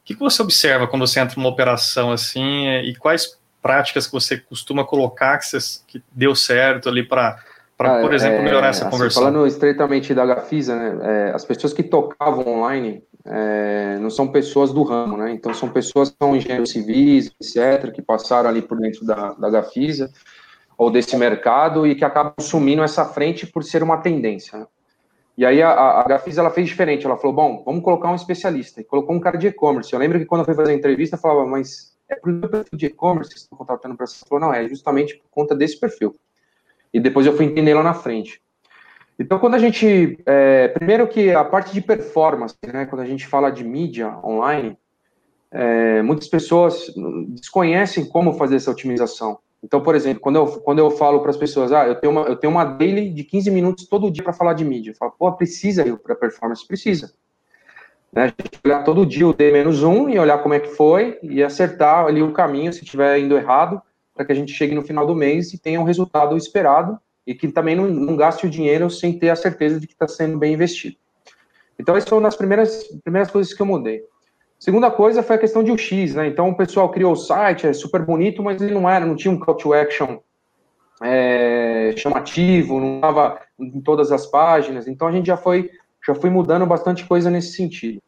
[0.01, 4.39] O que, você observa quando você entra numa operação assim e quais práticas que você
[4.39, 5.37] costuma colocar
[5.85, 7.37] que, deu certo ali para,
[7.87, 9.23] ah, por exemplo, melhorar é, essa assim, conversão?
[9.23, 14.73] Falando estreitamente da Gafisa, né, é, as pessoas que tocavam online é, não são pessoas
[14.73, 15.31] do ramo, né?
[15.31, 19.49] Então são pessoas que são engenheiros civis, etc., que passaram ali por dentro da, da
[19.49, 20.11] Gafisa
[20.77, 24.59] ou desse mercado e que acabam assumindo essa frente por ser uma tendência.
[24.59, 24.67] Né?
[25.37, 28.81] E aí a, a Gafis ela fez diferente, ela falou, bom, vamos colocar um especialista,
[28.81, 29.91] e colocou um cara de e-commerce.
[29.93, 32.77] Eu lembro que quando eu fui fazer a entrevista, eu falava, mas é por perfil
[32.77, 34.25] de e-commerce que estão contratando para essa?
[34.27, 36.13] Falou, não, é justamente por conta desse perfil.
[36.93, 38.41] E depois eu fui entender lá na frente.
[39.17, 40.17] Então, quando a gente.
[40.25, 44.77] É, primeiro que a parte de performance, né, quando a gente fala de mídia online,
[45.51, 46.93] é, muitas pessoas
[47.27, 49.39] desconhecem como fazer essa otimização.
[49.61, 52.21] Então, por exemplo, quando eu, quando eu falo para as pessoas, ah, eu tenho, uma,
[52.21, 54.91] eu tenho uma daily de 15 minutos todo dia para falar de mídia.
[54.91, 56.65] Eu falo, pô, precisa ir para performance?
[56.65, 57.13] Precisa.
[58.13, 58.23] Né?
[58.23, 62.05] A gente olhar todo dia o D-1 e olhar como é que foi e acertar
[62.05, 63.81] ali o caminho se estiver indo errado,
[64.19, 67.33] para que a gente chegue no final do mês e tenha um resultado esperado e
[67.33, 70.37] que também não, não gaste o dinheiro sem ter a certeza de que está sendo
[70.37, 70.97] bem investido.
[71.79, 74.03] Então, essa foi uma das primeiras, primeiras coisas que eu mudei.
[74.59, 76.27] Segunda coisa foi a questão de UX, né?
[76.27, 79.33] Então o pessoal criou o site, é super bonito, mas ele não era, não tinha
[79.33, 80.17] um call to action
[81.01, 84.85] é, chamativo, não estava em todas as páginas.
[84.85, 85.71] Então a gente já foi,
[86.05, 88.01] já foi mudando bastante coisa nesse sentido.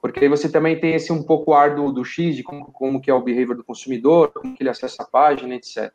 [0.00, 3.00] Porque aí você também tem esse um pouco ar do, do X, de como, como
[3.00, 5.92] que é o behavior do consumidor, como que ele acessa a página, etc.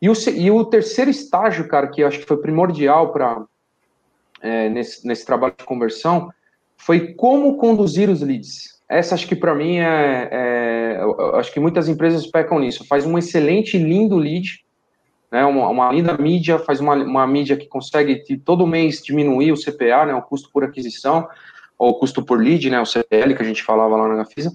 [0.00, 3.44] E o, e o terceiro estágio, cara, que acho que foi primordial para
[4.40, 6.32] é, nesse, nesse trabalho de conversão,
[6.76, 8.82] foi como conduzir os leads.
[8.88, 11.00] Essa acho que para mim é, é
[11.34, 12.84] acho que muitas empresas pecam nisso.
[12.86, 14.64] Faz um excelente, lindo lead,
[15.30, 19.56] né, uma, uma linda mídia, faz uma, uma mídia que consegue todo mês diminuir o
[19.56, 21.26] CPA, né, o custo por aquisição,
[21.78, 24.52] ou custo por lead, né, o CPL que a gente falava lá na Gafisa.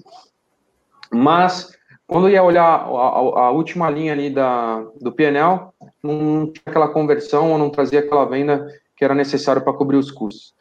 [1.12, 1.70] Mas
[2.06, 5.68] quando ia olhar a, a, a última linha ali da, do PNL,
[6.02, 10.10] não tinha aquela conversão ou não trazia aquela venda que era necessário para cobrir os
[10.10, 10.54] custos.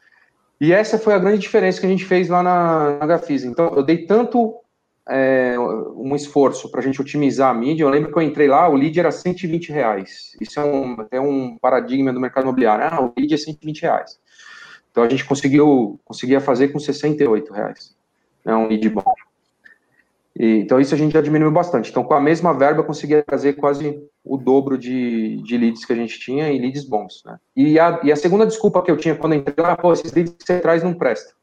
[0.59, 3.47] E essa foi a grande diferença que a gente fez lá na, na Gafisa.
[3.47, 4.55] Então, eu dei tanto
[5.09, 7.83] é, um esforço para a gente otimizar a mídia.
[7.83, 10.35] Eu lembro que eu entrei lá, o lead era 120 reais.
[10.41, 12.85] Isso é um, é um paradigma do mercado imobiliário.
[12.85, 14.19] Ah, o lead é 120 reais.
[14.97, 17.95] Então, a gente conseguiu, conseguia fazer com 68 reais.
[18.43, 19.03] É um lead bom.
[20.35, 21.91] E, então, isso a gente já diminuiu bastante.
[21.91, 25.95] Então, com a mesma verba, conseguia trazer quase o dobro de, de leads que a
[25.95, 27.21] gente tinha e leads bons.
[27.23, 27.37] Né?
[27.55, 30.33] E, a, e a segunda desculpa que eu tinha quando entrei lá, pô, esses leads
[30.33, 31.35] que você traz não prestam.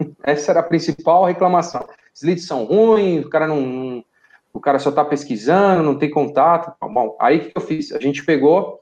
[0.24, 1.88] Essa era a principal reclamação.
[2.12, 4.04] Esses leads são ruins, o cara não,
[4.52, 6.74] o cara só está pesquisando, não tem contato.
[6.80, 7.92] Bom, aí que eu fiz?
[7.92, 8.80] A gente pegou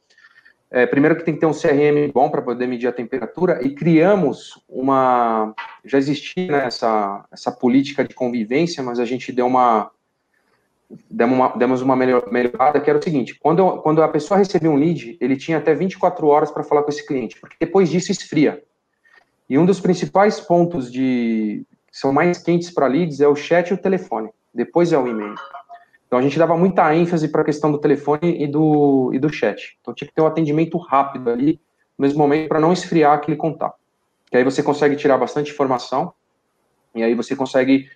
[0.72, 3.74] é, primeiro que tem que ter um CRM bom para poder medir a temperatura e
[3.74, 5.54] criamos uma,
[5.85, 9.90] já existia né, essa, essa política de convivência, mas a gente deu uma,
[11.11, 14.76] demos uma, demos uma melhorada, que era o seguinte, quando, quando a pessoa recebia um
[14.76, 18.62] lead, ele tinha até 24 horas para falar com esse cliente, porque depois disso esfria.
[19.50, 23.68] E um dos principais pontos de, que são mais quentes para leads é o chat
[23.68, 25.35] e o telefone, depois é o e-mail.
[26.12, 29.33] Então a gente dava muita ênfase para a questão do telefone e do, e do
[29.33, 29.79] chat.
[29.81, 31.59] Então tinha que ter um atendimento rápido ali,
[31.96, 33.77] no mesmo momento, para não esfriar aquele contato.
[34.31, 36.12] Que aí você consegue tirar bastante informação,
[36.94, 37.88] e aí você consegue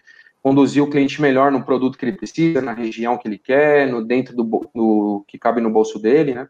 [0.43, 4.03] conduzir o cliente melhor no produto que ele precisa, na região que ele quer, no
[4.03, 6.49] dentro do, do que cabe no bolso dele, né?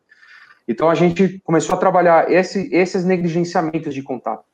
[0.69, 4.45] Então a gente começou a trabalhar esse, esses negligenciamentos de contato.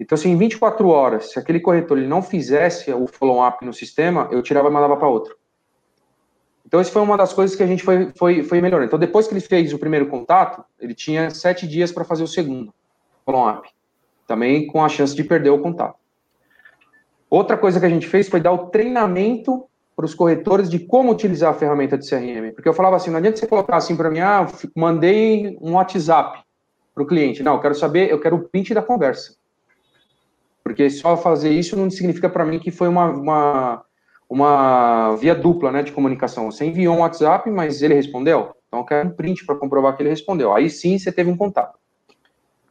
[0.00, 4.26] Então, assim, em 24 horas, se aquele corretor ele não fizesse o follow-up no sistema,
[4.32, 5.36] eu tirava e mandava para outro.
[6.76, 8.88] Então, isso foi uma das coisas que a gente foi, foi, foi melhorando.
[8.88, 12.26] Então, depois que ele fez o primeiro contato, ele tinha sete dias para fazer o
[12.26, 12.70] segundo
[13.24, 13.66] follow-up.
[14.26, 15.96] Também com a chance de perder o contato.
[17.30, 19.64] Outra coisa que a gente fez foi dar o treinamento
[19.96, 22.52] para os corretores de como utilizar a ferramenta de CRM.
[22.54, 26.40] Porque eu falava assim, não adianta você colocar assim para mim, ah, mandei um WhatsApp
[26.94, 27.42] para o cliente.
[27.42, 29.34] Não, eu quero saber, eu quero o print da conversa.
[30.62, 33.84] Porque só fazer isso não significa para mim que foi uma, uma,
[34.28, 36.50] uma via dupla né, de comunicação.
[36.50, 38.54] Você enviou um WhatsApp, mas ele respondeu?
[38.66, 40.52] Então eu quero um print para comprovar que ele respondeu.
[40.54, 41.78] Aí sim você teve um contato.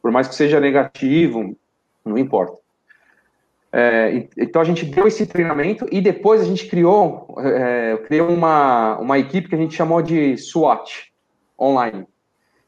[0.02, 1.56] Por mais que seja negativo,
[2.04, 2.58] não importa.
[3.72, 8.96] É, então a gente deu esse treinamento e depois a gente criou, é, criou uma,
[8.98, 11.12] uma equipe que a gente chamou de SWAT
[11.60, 12.06] online.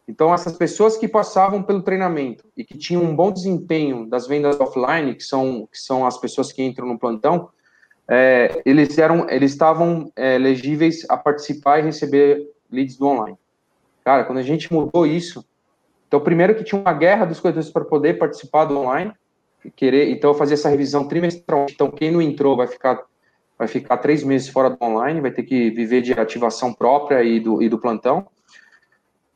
[0.09, 4.59] Então, essas pessoas que passavam pelo treinamento e que tinham um bom desempenho das vendas
[4.59, 7.51] offline, que são, que são as pessoas que entram no plantão,
[8.09, 13.37] é, eles eram, eles estavam é, elegíveis a participar e receber leads do online.
[14.05, 15.45] Cara, quando a gente mudou isso,
[16.07, 19.13] então primeiro que tinha uma guerra dos corretores para poder participar do online,
[19.77, 21.67] querer, então eu fazia essa revisão trimestral.
[21.71, 23.03] Então quem não entrou vai ficar
[23.59, 27.41] vai ficar três meses fora do online, vai ter que viver de ativação própria e
[27.41, 28.29] do, e do plantão.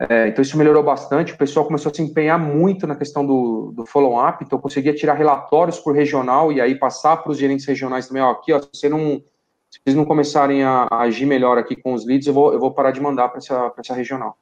[0.09, 3.73] É, então isso melhorou bastante, o pessoal começou a se empenhar muito na questão do,
[3.75, 7.67] do follow-up, então eu conseguia tirar relatórios por regional e aí passar para os gerentes
[7.67, 9.23] regionais também, ó, aqui, ó, se você não,
[9.71, 12.59] se vocês não começarem a, a, agir melhor aqui com os leads, eu vou, eu
[12.59, 14.37] vou parar de mandar para essa, essa regional.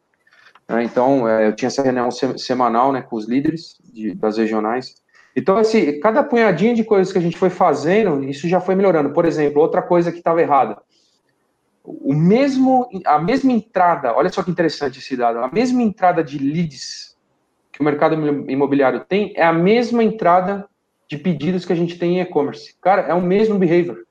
[0.68, 4.94] É, então, é, eu tinha essa reunião semanal, né, com os líderes de, das regionais.
[5.34, 9.12] Então, assim, cada punhadinho de coisas que a gente foi fazendo, isso já foi melhorando.
[9.12, 10.80] Por exemplo, outra coisa que estava errada,
[11.84, 16.38] o mesmo, a mesma entrada, olha só que interessante esse dado, a mesma entrada de
[16.38, 17.16] leads
[17.72, 18.14] que o mercado
[18.50, 20.68] imobiliário tem é a mesma entrada
[21.08, 22.76] de pedidos que a gente tem em e-commerce.
[22.80, 24.04] Cara, é o mesmo behavior.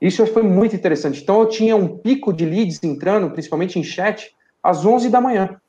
[0.00, 1.20] Isso foi muito interessante.
[1.20, 5.60] Então, eu tinha um pico de leads entrando, principalmente em chat, às 11 da manhã,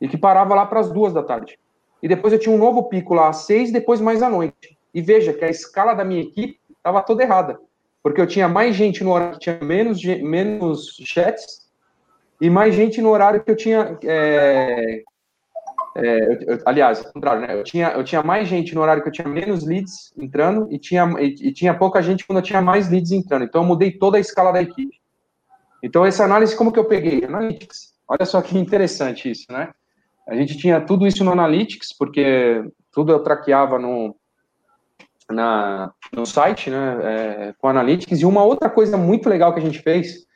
[0.00, 1.58] e que parava lá para as 2 da tarde.
[2.02, 4.78] E depois eu tinha um novo pico lá às 6, depois mais à noite.
[4.92, 7.58] E veja que a escala da minha equipe estava toda errada
[8.02, 11.70] porque eu tinha mais gente no horário que tinha menos, menos chats
[12.40, 13.98] e mais gente no horário que eu tinha.
[14.04, 15.02] É,
[15.96, 17.54] é, eu, aliás, ao contrário, né?
[17.54, 20.78] Eu tinha, eu tinha mais gente no horário que eu tinha menos leads entrando e
[20.78, 23.44] tinha, e, e tinha pouca gente quando eu tinha mais leads entrando.
[23.44, 24.98] Então, eu mudei toda a escala da equipe.
[25.82, 27.24] Então, essa análise, como que eu peguei?
[27.24, 27.92] Analytics.
[28.08, 29.70] Olha só que interessante isso, né?
[30.28, 34.14] A gente tinha tudo isso no Analytics, porque tudo eu traqueava no,
[35.30, 38.20] na, no site, né, é, com Analytics.
[38.20, 40.26] E uma outra coisa muito legal que a gente fez,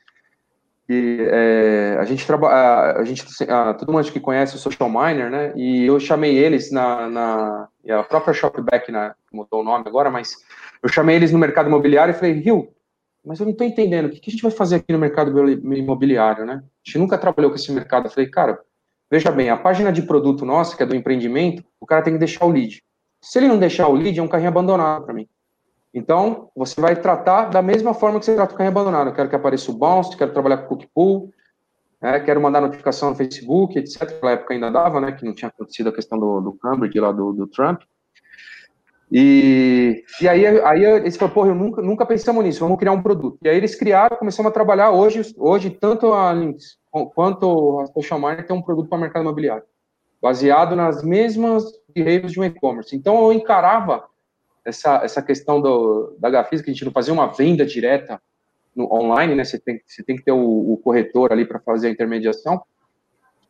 [0.87, 5.29] e, é, a gente trabalha, a gente, a, todo mundo que conhece o Social Miner,
[5.29, 9.85] né, e eu chamei eles na, na e a própria Shopback, né, mudou o nome
[9.87, 10.35] agora, mas
[10.81, 12.75] eu chamei eles no mercado imobiliário e falei, Rio,
[13.25, 15.31] mas eu não estou entendendo, o que, que a gente vai fazer aqui no mercado
[15.49, 16.61] imobiliário, né?
[16.63, 18.05] A gente nunca trabalhou com esse mercado.
[18.05, 18.59] Eu falei, cara,
[19.09, 22.19] veja bem, a página de produto nossa, que é do empreendimento, o cara tem que
[22.19, 22.83] deixar o lead.
[23.25, 25.27] Se ele não deixar o lead, é um carrinho abandonado para mim.
[25.91, 29.07] Então, você vai tratar da mesma forma que você trata o carrinho abandonado.
[29.07, 31.33] Eu quero que apareça o bounce, quero trabalhar com cookie pool,
[31.99, 34.01] né, quero mandar notificação no Facebook, etc.
[34.01, 37.11] Naquela época ainda dava, né, que não tinha acontecido a questão do, do Cambridge lá
[37.11, 37.81] do, do Trump.
[39.11, 43.01] E, e aí, aí eles falaram, porra, eu nunca, nunca pensamos nisso, vamos criar um
[43.01, 43.39] produto.
[43.41, 46.77] E aí eles criaram, começamos a trabalhar hoje, hoje tanto a Links
[47.15, 49.63] quanto a Social Miner tem um produto para o mercado imobiliário
[50.25, 52.95] baseado nas mesmas behaviors de um e-commerce.
[52.95, 54.05] Então, eu encarava
[54.65, 58.19] essa, essa questão do, da Gafisa, que a gente não fazia uma venda direta
[58.75, 59.43] no online, né?
[59.43, 62.59] Você tem, você tem que ter o, o corretor ali para fazer a intermediação,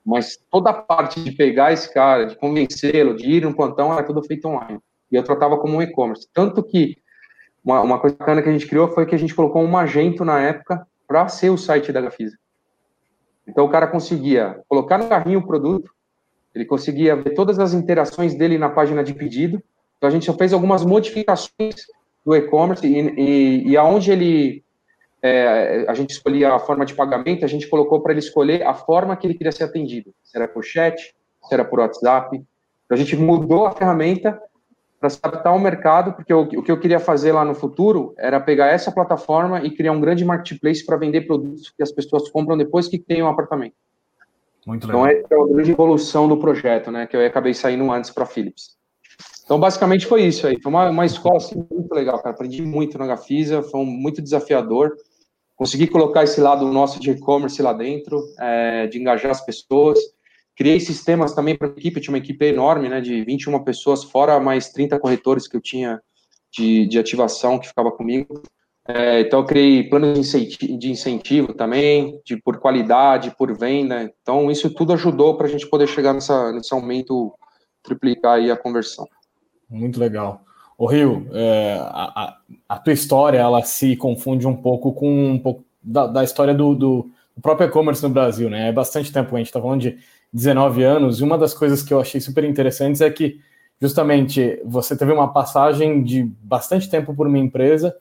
[0.05, 4.03] mas toda a parte de pegar esse cara, de convencê-lo, de ir no plantão, era
[4.03, 4.81] tudo feito online.
[5.09, 6.27] E eu tratava como um e-commerce.
[6.33, 6.97] Tanto que
[7.63, 10.25] uma, uma coisa bacana que a gente criou foi que a gente colocou um Magento
[10.25, 12.37] na época para ser o site da Gafisa.
[13.47, 15.94] Então o cara conseguia colocar no carrinho o produto,
[16.55, 19.61] ele conseguia ver todas as interações dele na página de pedido.
[19.97, 21.75] Então a gente só fez algumas modificações
[22.25, 24.63] do e-commerce e, e, e aonde ele
[25.21, 28.73] é, a gente escolhia a forma de pagamento, a gente colocou para ele escolher a
[28.73, 30.13] forma que ele queria ser atendido.
[30.23, 32.37] Se era por chat, se era por WhatsApp.
[32.37, 34.39] Então a gente mudou a ferramenta
[34.99, 38.13] para se adaptar ao mercado, porque o, o, que eu queria fazer lá no futuro
[38.17, 42.29] era pegar essa plataforma e criar um grande marketplace para vender produtos que as pessoas
[42.29, 43.75] compram depois que tem um apartamento.
[44.65, 45.21] Muito então, legal.
[45.25, 47.05] Então, é a grande evolução do projeto, né?
[47.05, 48.75] Que eu acabei saindo antes para a Philips.
[49.43, 50.59] Então, basicamente foi isso aí.
[50.61, 52.33] Foi uma, uma escola assim, muito legal, cara.
[52.33, 54.95] Aprendi muito na Gafisa, foi um, muito desafiador.
[55.55, 59.99] Consegui colocar esse lado nosso de e-commerce lá dentro, é, de engajar as pessoas.
[60.55, 64.39] Criei sistemas também para a equipe, tinha uma equipe enorme, né, de 21 pessoas, fora
[64.39, 66.01] mais 30 corretores que eu tinha
[66.51, 68.41] de, de ativação que ficava comigo.
[68.87, 74.03] É, então, eu criei planos de incentivo, também, de, por qualidade, por venda.
[74.21, 77.33] Então, isso tudo ajudou para a gente poder chegar nessa, nesse aumento,
[77.81, 79.07] triplicar aí a conversão.
[79.67, 80.41] Muito legal.
[80.77, 85.63] O Rio, é, a, a, tua história ela se confunde um pouco com um pouco
[85.81, 87.09] da, da história do, do,
[87.41, 88.69] próprio e-commerce no Brasil, né?
[88.69, 89.97] É bastante tempo, a gente está falando de
[90.33, 93.39] 19 anos, e uma das coisas que eu achei super interessantes é que
[93.81, 97.95] justamente você teve uma passagem de bastante tempo por uma empresa,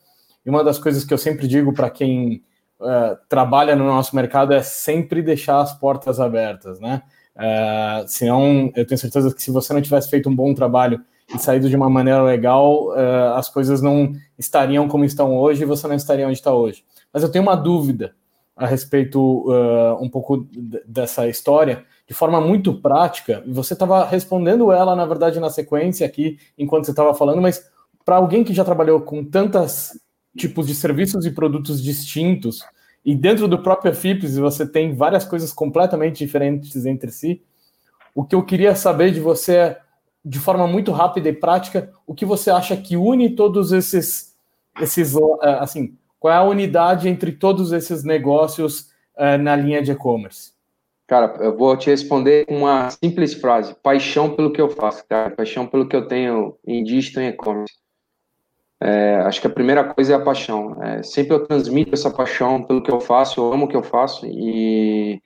[0.44, 2.42] e uma das coisas que eu sempre digo para quem
[2.80, 7.02] uh, trabalha no nosso mercado é sempre deixar as portas abertas, né?
[7.36, 11.00] Uh, senão, eu tenho certeza que se você não tivesse feito um bom trabalho
[11.34, 15.66] e saído de uma maneira legal, uh, as coisas não estariam como estão hoje e
[15.66, 16.84] você não estaria onde está hoje.
[17.12, 18.14] Mas eu tenho uma dúvida
[18.56, 20.46] a respeito uh, um pouco
[20.86, 26.06] dessa história, de forma muito prática, e você estava respondendo ela, na verdade, na sequência
[26.06, 27.68] aqui, enquanto você estava falando, mas
[28.04, 29.98] para alguém que já trabalhou com tantos
[30.36, 32.60] tipos de serviços e produtos distintos,
[33.04, 37.42] e dentro do próprio FIPS você tem várias coisas completamente diferentes entre si,
[38.14, 39.80] o que eu queria saber de você é
[40.24, 44.34] de forma muito rápida e prática, o que você acha que une todos esses,
[44.80, 49.92] esses eh, assim, qual é a unidade entre todos esses negócios uh, na linha de
[49.92, 50.54] e-commerce?
[51.06, 55.30] Cara, eu vou te responder com uma simples frase: paixão pelo que eu faço, cara,
[55.30, 57.74] paixão pelo que eu tenho em digital e e-commerce.
[58.80, 60.82] É, acho que a primeira coisa é a paixão.
[60.82, 63.82] É, sempre eu transmito essa paixão pelo que eu faço, eu amo o que eu
[63.82, 65.20] faço e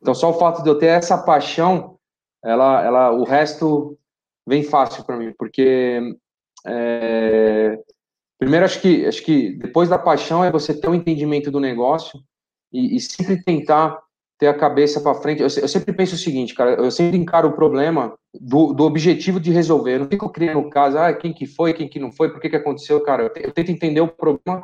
[0.00, 1.98] então só o fato de eu ter essa paixão,
[2.42, 3.98] ela, ela, o resto
[4.46, 6.00] vem fácil para mim, porque
[6.66, 7.78] é,
[8.38, 12.18] primeiro acho que acho que depois da paixão é você ter um entendimento do negócio
[12.72, 13.98] e, e sempre tentar
[14.40, 15.40] ter a cabeça para frente.
[15.40, 19.38] Eu, eu, sempre penso o seguinte, cara, eu sempre encaro o problema do, do objetivo
[19.38, 19.96] de resolver.
[19.96, 22.48] Eu não fico criando caso, ah, quem que foi, quem que não foi, por que
[22.48, 23.24] que aconteceu, cara.
[23.24, 24.62] Eu, eu tento entender o problema.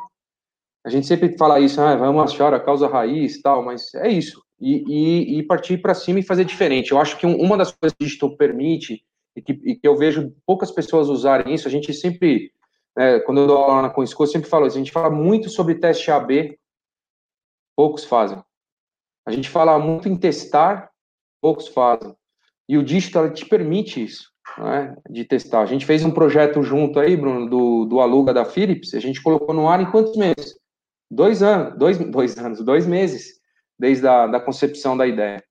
[0.83, 4.41] A gente sempre fala isso, ah, vamos achar a causa raiz, tal, mas é isso.
[4.59, 6.91] E, e, e partir para cima e fazer diferente.
[6.91, 9.03] Eu acho que uma das coisas que o digital permite
[9.35, 11.67] e que, e que eu vejo poucas pessoas usarem isso.
[11.67, 12.51] A gente sempre,
[12.97, 15.51] é, quando eu dou aula na Coinsco, eu sempre falo isso, a gente fala muito
[15.51, 16.57] sobre teste AB,
[17.75, 18.41] poucos fazem.
[19.27, 20.89] A gente fala muito em testar,
[21.41, 22.15] poucos fazem.
[22.67, 25.63] E o digital te permite isso, né, de testar.
[25.63, 29.21] A gente fez um projeto junto aí, Bruno, do, do Aluga da Philips, a gente
[29.21, 30.57] colocou no ar em quantos meses?
[31.11, 33.33] Dois anos, dois, dois anos, dois meses,
[33.77, 35.43] desde a da concepção da ideia.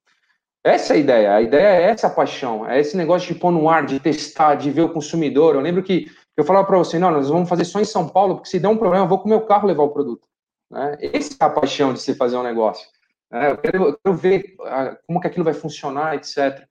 [0.65, 1.35] Essa é a ideia.
[1.35, 4.71] A ideia é essa paixão, é esse negócio de pôr no ar, de testar, de
[4.71, 5.55] ver o consumidor.
[5.55, 8.37] Eu lembro que eu falava para você, não, nós vamos fazer só em São Paulo,
[8.37, 10.27] porque se der um problema, eu vou com o meu carro levar o produto.
[10.71, 10.97] Né?
[11.13, 12.96] Essa é a paixão de se fazer um negócio.
[13.37, 13.51] Né?
[13.51, 16.67] Eu, quero, eu, quero, ver ah, como que aquilo vai funcionar, etc.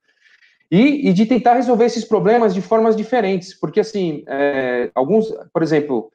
[0.70, 5.62] E, e, de tentar resolver esses problemas de formas diferentes, porque assim, é, alguns, por
[5.62, 6.10] exemplo,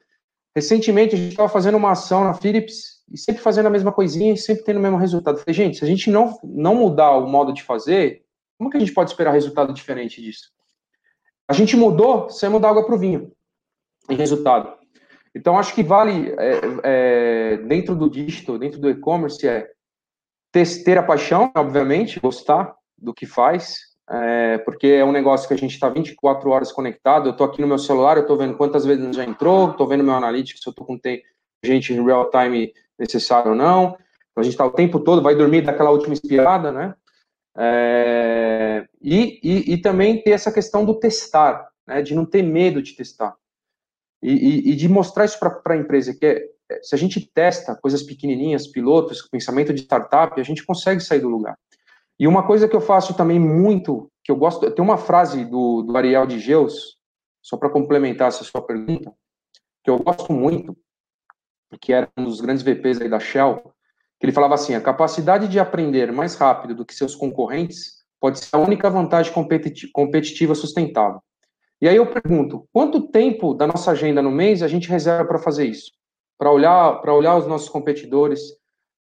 [0.54, 4.34] recentemente a gente estava fazendo uma ação na Philips e sempre fazendo a mesma coisinha
[4.34, 5.38] e sempre tendo o mesmo resultado.
[5.40, 8.26] falei, gente, se a gente não, não mudar o modo de fazer,
[8.58, 10.52] como que a gente pode esperar resultado diferente disso?
[11.48, 13.32] A gente mudou, saímos da água para o vinho
[14.10, 14.74] em resultado.
[15.34, 19.70] Então, acho que vale, é, é, dentro do digital, dentro do e-commerce, é
[20.52, 25.58] ter a paixão, obviamente, gostar do que faz, é, porque é um negócio que a
[25.58, 27.28] gente está 24 horas conectado.
[27.28, 30.04] Eu estou aqui no meu celular, eu estou vendo quantas vezes já entrou, estou vendo
[30.04, 31.00] meu analytics, se eu estou com
[31.64, 33.98] gente em real time necessário ou não.
[34.32, 36.96] Então, a gente está o tempo todo, vai dormir daquela última espiada, né?
[37.58, 42.82] É, e, e, e, também ter essa questão do testar, né, de não ter medo
[42.82, 43.36] de testar.
[44.24, 46.46] E, e de mostrar isso para a empresa, que é,
[46.82, 51.30] se a gente testa coisas pequenininhas, pilotos, pensamento de startup, a gente consegue sair do
[51.30, 51.58] lugar.
[52.20, 55.82] E uma coisa que eu faço também muito, que eu gosto, tem uma frase do,
[55.82, 56.98] do Ariel de Geus,
[57.42, 59.12] só para complementar essa sua pergunta,
[59.84, 60.78] que eu gosto muito,
[61.80, 63.74] que era um dos grandes VPs aí da Shell,
[64.20, 68.40] que ele falava assim: a capacidade de aprender mais rápido do que seus concorrentes pode
[68.40, 69.34] ser a única vantagem
[69.92, 71.22] competitiva sustentável.
[71.82, 75.40] E aí eu pergunto: quanto tempo da nossa agenda no mês a gente reserva para
[75.40, 75.92] fazer isso?
[76.42, 78.42] Para olhar, para olhar os nossos competidores,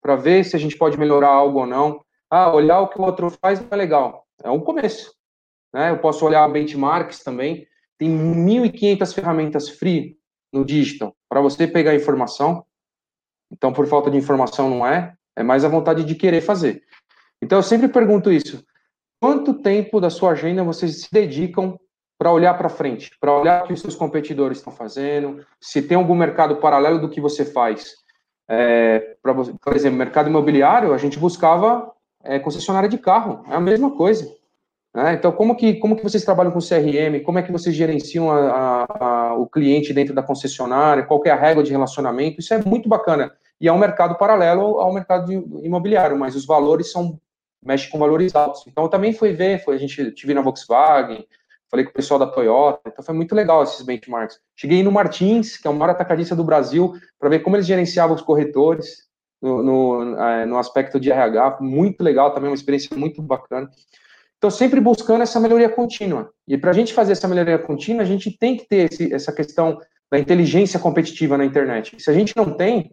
[0.02, 2.04] para ver se a gente pode melhorar algo ou não.
[2.30, 4.28] Ah, olhar o que o outro faz não é legal.
[4.44, 5.14] É um começo.
[5.74, 5.90] Né?
[5.90, 7.66] Eu posso olhar benchmarks também.
[7.98, 10.18] Tem 1.500 ferramentas free
[10.52, 12.66] no digital para você pegar informação.
[13.50, 16.84] Então, por falta de informação não é, é mais a vontade de querer fazer.
[17.42, 18.62] Então, eu sempre pergunto isso:
[19.18, 21.80] quanto tempo da sua agenda vocês se dedicam
[22.20, 25.96] para olhar para frente, para olhar o que os seus competidores estão fazendo, se tem
[25.96, 27.96] algum mercado paralelo do que você faz?
[28.46, 31.90] É, pra, por exemplo, mercado imobiliário, a gente buscava
[32.22, 34.30] é, concessionária de carro, é a mesma coisa.
[34.94, 35.14] Né?
[35.14, 37.24] Então, como que, como que vocês trabalham com CRM?
[37.24, 41.06] Como é que vocês gerenciam a, a, a, o cliente dentro da concessionária?
[41.06, 42.42] Qual é a regra de relacionamento?
[42.42, 43.32] Isso é muito bacana.
[43.62, 45.32] E é um mercado paralelo ao mercado
[45.64, 47.18] imobiliário, mas os valores são
[47.64, 48.66] mexe com valores altos.
[48.68, 51.26] Então, também fui ver, foi, a gente tive na Volkswagen,
[51.70, 54.40] falei com o pessoal da Toyota, então foi muito legal esses benchmarks.
[54.56, 58.16] Cheguei no Martins, que é o maior atacadista do Brasil, para ver como eles gerenciavam
[58.16, 59.10] os corretores
[59.42, 63.70] no, no, no, aspecto de RH, muito legal também, uma experiência muito bacana.
[64.38, 66.32] Então, sempre buscando essa melhoria contínua.
[66.48, 69.32] E para a gente fazer essa melhoria contínua, a gente tem que ter esse, essa
[69.32, 69.80] questão
[70.12, 72.02] da inteligência competitiva na internet.
[72.02, 72.92] Se a gente não tem,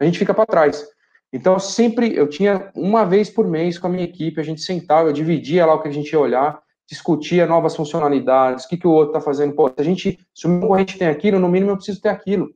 [0.00, 0.86] a gente fica para trás.
[1.32, 5.08] Então, sempre eu tinha uma vez por mês com a minha equipe, a gente sentava,
[5.08, 6.58] eu dividia lá o que a gente ia olhar,
[6.88, 9.54] discutia novas funcionalidades, o que, que o outro está fazendo.
[9.54, 12.08] Pô, se a gente, se o meu concorrente tem aquilo, no mínimo eu preciso ter
[12.08, 12.54] aquilo,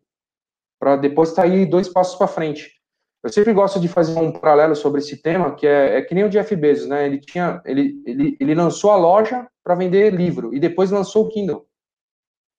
[0.79, 2.81] para depois sair dois passos para frente.
[3.23, 6.25] Eu sempre gosto de fazer um paralelo sobre esse tema, que é, é que nem
[6.25, 7.05] o Jeff Bezos, né?
[7.05, 11.29] Ele tinha, ele, ele, ele lançou a loja para vender livro e depois lançou o
[11.29, 11.67] Kindle,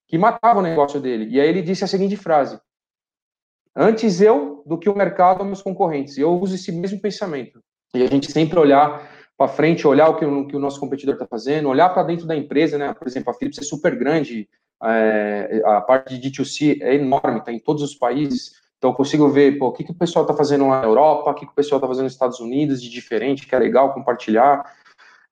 [0.08, 1.28] que matava o negócio dele.
[1.32, 2.60] E aí ele disse a seguinte frase:
[3.76, 6.18] Antes eu do que o mercado ou meus concorrentes.
[6.18, 7.64] Eu uso esse mesmo pensamento.
[7.96, 9.11] E a gente sempre olhar
[9.42, 12.28] para frente, olhar o que, o que o nosso competidor está fazendo, olhar para dentro
[12.28, 12.94] da empresa, né?
[12.94, 14.48] Por exemplo, a Philips é super grande,
[14.84, 18.62] é, a parte de D2C é enorme, está em todos os países.
[18.78, 21.32] Então, eu consigo ver pô, o que, que o pessoal está fazendo lá na Europa,
[21.32, 23.96] o que, que o pessoal está fazendo nos Estados Unidos de diferente, que é legal
[23.96, 24.64] compartilhar.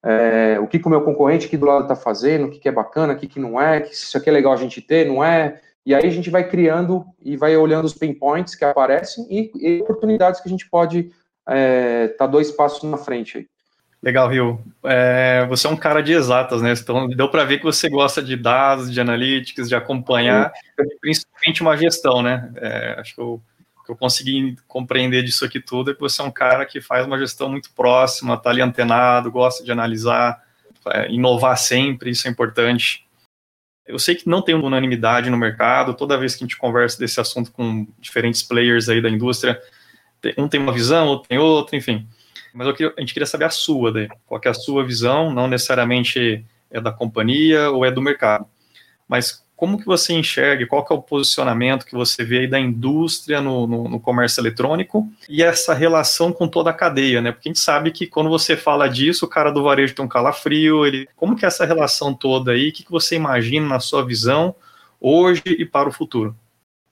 [0.03, 2.68] É, o que, que o meu concorrente aqui do lado está fazendo, o que, que
[2.68, 5.05] é bacana, o que, que não é, que isso aqui é legal a gente ter,
[5.05, 5.62] não é.
[5.86, 9.51] E aí a gente vai criando e vai olhando os pain points que aparecem e,
[9.55, 13.47] e oportunidades que a gente pode estar é, tá dois passos na frente.
[14.02, 14.64] Legal, Rio.
[14.84, 16.72] É, você é um cara de exatas, né?
[16.72, 20.54] Então deu para ver que você gosta de dados, de analytics, de acompanhar,
[21.02, 22.50] principalmente uma gestão, né?
[22.56, 23.41] É, acho que eu,
[23.86, 27.06] que eu consegui compreender disso aqui tudo é que você é um cara que faz
[27.06, 30.41] uma gestão muito próxima, está ali antenado, gosta de analisar,
[30.88, 33.06] é, inovar sempre, isso é importante.
[33.86, 37.20] Eu sei que não tem unanimidade no mercado, toda vez que a gente conversa desse
[37.20, 39.60] assunto com diferentes players aí da indústria,
[40.38, 42.08] um tem uma visão, outro tem outra, enfim.
[42.54, 44.08] Mas queria, a gente queria saber a sua, daí.
[44.26, 48.45] qual é a sua visão, não necessariamente é da companhia ou é do mercado.
[49.08, 52.58] Mas como que você enxerga, qual que é o posicionamento que você vê aí da
[52.58, 57.34] indústria no, no, no, comércio eletrônico e essa relação com toda a cadeia, né?
[57.34, 60.08] Porque a gente sabe que quando você fala disso, o cara do varejo tem um
[60.08, 61.10] calafrio, ele...
[61.14, 64.56] como que é essa relação toda aí, o que, que você imagina na sua visão
[65.02, 66.34] hoje e para o futuro?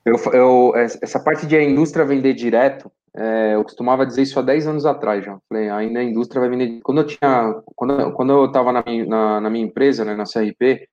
[0.06, 4.42] Eu, eu, essa parte de a indústria vender direto, é, eu costumava dizer isso há
[4.42, 5.40] 10 anos atrás já.
[5.50, 6.80] Falei, ainda a indústria vai vender.
[6.82, 10.88] Quando eu tinha, quando, quando eu estava na, na, na minha empresa, né, na CRP,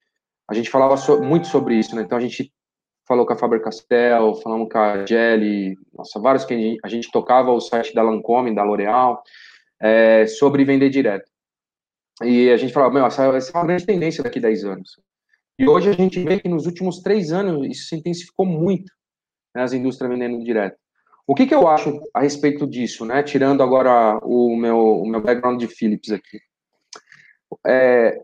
[0.48, 2.02] a gente falava so, muito sobre isso, né?
[2.02, 2.52] Então a gente
[3.06, 7.10] falou com a Faber-Castell, falamos com a Jelly, nossa, vários que a gente, a gente
[7.10, 9.22] tocava o site da Lancome, da L'Oréal,
[9.80, 11.30] é, sobre vender direto.
[12.22, 15.00] E a gente falava, meu, essa, essa é uma grande tendência daqui a 10 anos.
[15.58, 18.90] E hoje a gente vê que nos últimos três anos isso se intensificou muito,
[19.54, 20.76] né, as indústrias vendendo direto.
[21.26, 23.22] O que, que eu acho a respeito disso, né?
[23.22, 26.38] Tirando agora o meu, o meu background de Philips aqui.
[27.66, 28.20] É,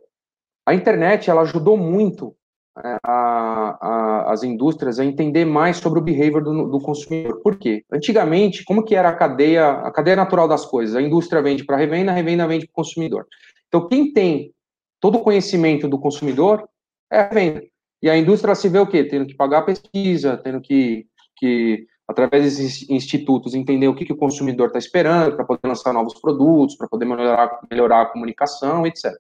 [0.66, 2.36] a internet ela ajudou muito
[2.84, 7.40] é, a, a, as indústrias a entender mais sobre o behavior do, do, consumidor.
[7.42, 7.84] Por quê?
[7.90, 10.94] Antigamente, como que era a cadeia, a cadeia natural das coisas?
[10.94, 13.26] A indústria vende para a revenda, a revenda vende para o consumidor.
[13.68, 14.52] Então, quem tem
[15.00, 16.68] todo o conhecimento do consumidor
[17.10, 17.62] é a venda.
[18.02, 19.04] E a indústria se vê o quê?
[19.04, 24.16] Tendo que pagar pesquisa, tendo que, que através desses institutos, entender o que, que o
[24.16, 29.12] consumidor está esperando para poder lançar novos produtos, para poder melhorar, melhorar a comunicação, etc.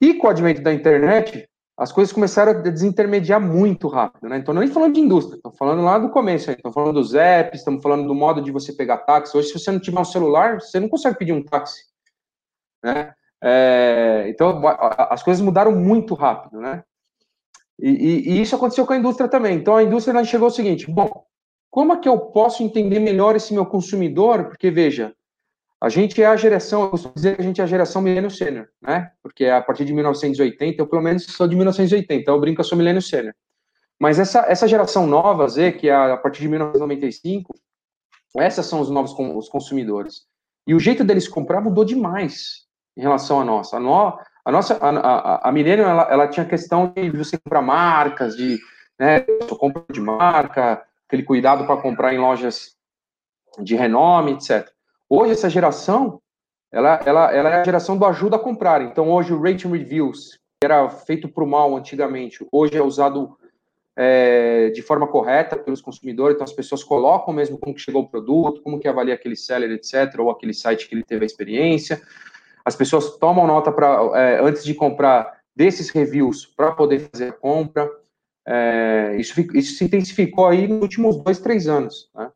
[0.00, 4.38] E com o advento da internet, as coisas começaram a desintermediar muito rápido, né?
[4.38, 7.14] Então, não é nem falando de indústria, estamos falando lá do começo, estamos falando dos
[7.14, 9.36] apps, estamos falando do modo de você pegar táxi.
[9.36, 11.82] Hoje, se você não tiver um celular, você não consegue pedir um táxi,
[12.82, 13.12] né?
[13.42, 14.62] É, então,
[15.10, 16.82] as coisas mudaram muito rápido, né?
[17.78, 19.56] E, e, e, isso aconteceu com a indústria também.
[19.56, 21.26] Então, a indústria chegou ao seguinte: bom,
[21.74, 24.44] como é que eu posso entender melhor esse meu consumidor?
[24.44, 25.12] Porque, veja,
[25.82, 28.30] a gente é a geração, eu costumo dizer que a gente é a geração milênio
[28.30, 29.10] sênior, né?
[29.20, 32.78] Porque a partir de 1980, eu pelo menos sou de 1980, eu brinco, eu sou
[32.78, 33.34] milênio sênior.
[33.98, 37.52] Mas essa, essa geração nova, Z, que é a partir de 1995,
[38.36, 40.26] essas são os novos os consumidores.
[40.68, 43.78] E o jeito deles comprar mudou demais em relação à nossa.
[43.78, 47.62] A, no, a nossa, a, a, a Millennium, ela, ela tinha questão de você comprar
[47.62, 48.60] marcas, de,
[48.96, 49.22] né,
[49.58, 52.74] compra de marca, aquele cuidado para comprar em lojas
[53.60, 54.68] de renome, etc.
[55.08, 56.20] Hoje, essa geração,
[56.72, 58.82] ela, ela, ela é a geração do ajuda a comprar.
[58.82, 63.36] Então, hoje, o rating reviews, que era feito para o mal antigamente, hoje é usado
[63.96, 66.34] é, de forma correta pelos consumidores.
[66.34, 69.70] Então, as pessoas colocam mesmo como que chegou o produto, como que avalia aquele seller,
[69.70, 72.00] etc., ou aquele site que ele teve a experiência.
[72.64, 77.32] As pessoas tomam nota para é, antes de comprar desses reviews para poder fazer a
[77.32, 77.88] compra.
[78.46, 82.10] É, isso, isso se intensificou aí nos últimos dois, três anos.
[82.14, 82.30] Né?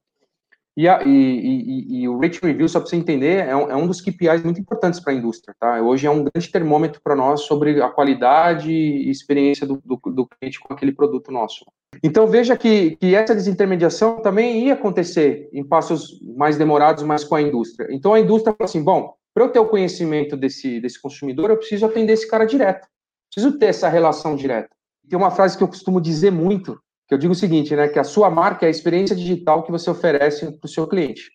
[0.78, 3.74] E, a, e, e, e, o Rate Review, só para você entender, é um, é
[3.74, 5.52] um dos KPIs muito importantes para a indústria.
[5.58, 5.82] Tá?
[5.82, 10.24] Hoje é um grande termômetro para nós sobre a qualidade e experiência do, do, do,
[10.24, 11.66] cliente com aquele produto nosso.
[12.00, 17.34] Então veja que, que essa desintermediação também ia acontecer em passos mais demorados, mas com
[17.34, 17.88] a indústria.
[17.90, 21.56] Então a indústria fala assim, bom, para eu ter o conhecimento desse, desse consumidor, eu
[21.56, 22.86] preciso atender esse cara direto.
[23.34, 24.70] Preciso ter essa relação direta.
[25.08, 27.98] Tem uma frase que eu costumo dizer muito, que eu digo o seguinte, né, que
[27.98, 31.30] a sua marca é a experiência digital que você oferece para o seu cliente.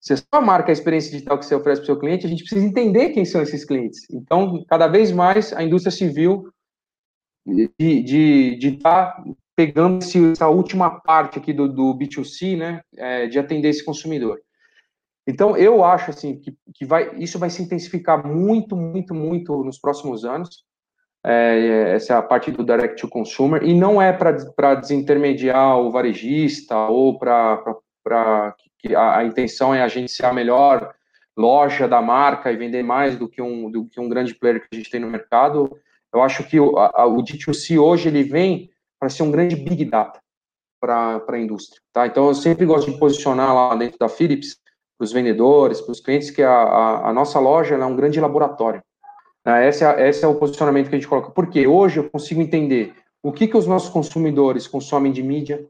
[0.00, 2.26] Se a sua marca é a experiência digital que você oferece para o seu cliente,
[2.26, 4.08] a gente precisa entender quem são esses clientes.
[4.10, 6.48] Então, cada vez mais a indústria civil
[7.44, 9.24] de estar tá
[9.56, 14.40] pegando essa última parte aqui do, do B2C, né, é, de atender esse consumidor.
[15.26, 19.78] Então, eu acho assim que, que vai, isso vai se intensificar muito, muito, muito nos
[19.78, 20.64] próximos anos
[21.26, 25.90] é, essa é a parte do direct to consumer, e não é para desintermediar o
[25.90, 30.94] varejista ou para que a, a, intenção é a gente ser a melhor
[31.36, 34.68] loja da marca e vender mais do que um, do que um grande player que
[34.72, 35.76] a gente tem no mercado.
[36.14, 39.84] Eu acho que o, a, o D2C hoje ele vem para ser um grande big
[39.84, 40.20] data
[40.80, 41.82] para a indústria.
[41.92, 42.06] Tá?
[42.06, 44.58] Então eu sempre gosto de posicionar lá dentro da Philips
[44.96, 48.20] para os vendedores, para os clientes, que a, a, a nossa loja é um grande
[48.20, 48.80] laboratório.
[49.46, 49.68] Né?
[49.68, 51.30] Esse é, esse é o posicionamento que a gente coloca.
[51.30, 52.92] Porque hoje eu consigo entender
[53.22, 55.64] o que, que os nossos consumidores consomem de mídia,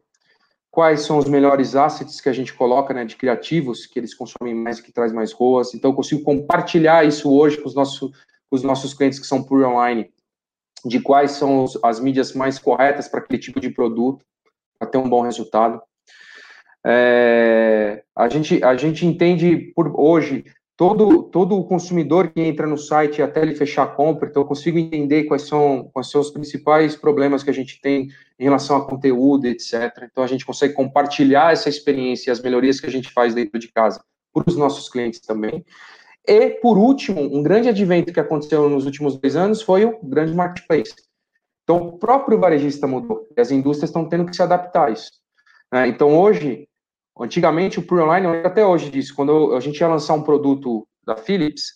[0.70, 4.54] quais são os melhores assets que a gente coloca, né, de criativos, que eles consomem
[4.54, 5.74] mais, que traz mais ROAS.
[5.74, 8.10] Então, eu consigo compartilhar isso hoje com os nossos,
[8.50, 10.10] com os nossos clientes que são por online,
[10.84, 14.24] de quais são os, as mídias mais corretas para aquele tipo de produto,
[14.78, 15.82] para ter um bom resultado.
[16.84, 20.44] É, a, gente, a gente entende por hoje
[20.76, 24.46] todo, todo o consumidor que entra no site até ele fechar a compra, então eu
[24.46, 28.08] consigo entender quais são, quais são os principais problemas que a gente tem
[28.38, 30.06] em relação a conteúdo, etc.
[30.10, 33.58] Então a gente consegue compartilhar essa experiência e as melhorias que a gente faz dentro
[33.58, 35.64] de casa para os nossos clientes também.
[36.28, 40.34] E, por último, um grande advento que aconteceu nos últimos dois anos foi o grande
[40.34, 40.94] marketplace.
[41.62, 45.12] Então, o próprio varejista mudou e as indústrias estão tendo que se adaptar a isso.
[45.72, 45.88] Né?
[45.88, 46.68] Então, hoje,
[47.18, 51.16] Antigamente, o Pre Online, até hoje disso, quando a gente ia lançar um produto da
[51.16, 51.72] Philips,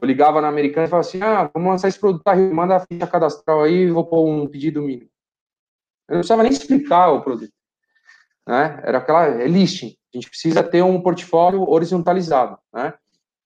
[0.00, 2.80] eu ligava na americana e falava assim: ah, vamos lançar esse produto, tá, manda a
[2.80, 5.10] ficha cadastral aí vou pôr um pedido mínimo.
[6.08, 7.52] Eu não precisava nem explicar o produto.
[8.48, 8.80] Né?
[8.82, 9.94] Era aquela é listing.
[10.14, 12.58] A gente precisa ter um portfólio horizontalizado.
[12.72, 12.94] Né?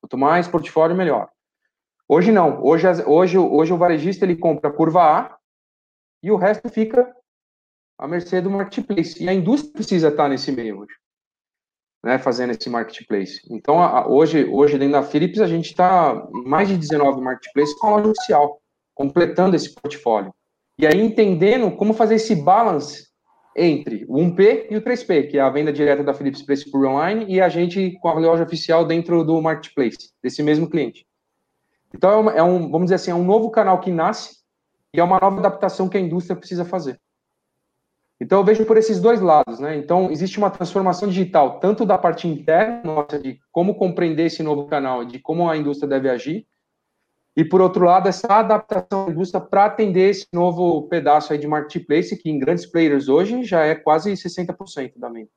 [0.00, 1.28] Quanto mais portfólio, melhor.
[2.08, 2.64] Hoje não.
[2.64, 5.38] Hoje, hoje, hoje o varejista ele compra curva A
[6.22, 7.12] e o resto fica
[7.98, 9.22] à mercê do marketplace.
[9.22, 10.94] E a indústria precisa estar nesse meio hoje
[12.04, 13.40] né, fazendo esse marketplace.
[13.50, 17.86] Então, a, hoje, hoje, dentro da Philips, a gente está mais de 19 marketplaces com
[17.86, 18.60] a loja oficial,
[18.94, 20.32] completando esse portfólio.
[20.78, 23.06] E aí, entendendo como fazer esse balance
[23.56, 26.84] entre o 1P e o 3P, que é a venda direta da Philips Preço por
[26.84, 31.06] online, e a gente com a loja oficial dentro do marketplace, desse mesmo cliente.
[31.94, 34.38] Então, é, uma, é um, vamos dizer assim, é um novo canal que nasce
[34.92, 37.00] e é uma nova adaptação que a indústria precisa fazer.
[38.20, 39.76] Então eu vejo por esses dois lados, né?
[39.76, 44.66] Então existe uma transformação digital, tanto da parte interna nossa, de como compreender esse novo
[44.66, 46.46] canal, de como a indústria deve agir,
[47.36, 51.48] e por outro lado, essa adaptação da indústria para atender esse novo pedaço aí de
[51.48, 55.28] marketplace, que em grandes players hoje já é quase 60% da venda.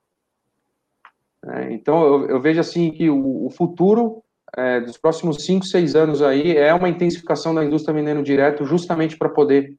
[1.46, 4.24] É, então eu, eu, vejo assim que o, o futuro
[4.56, 9.18] é, dos próximos 5, 6 anos aí é uma intensificação da indústria vendendo direto, justamente
[9.18, 9.76] para poder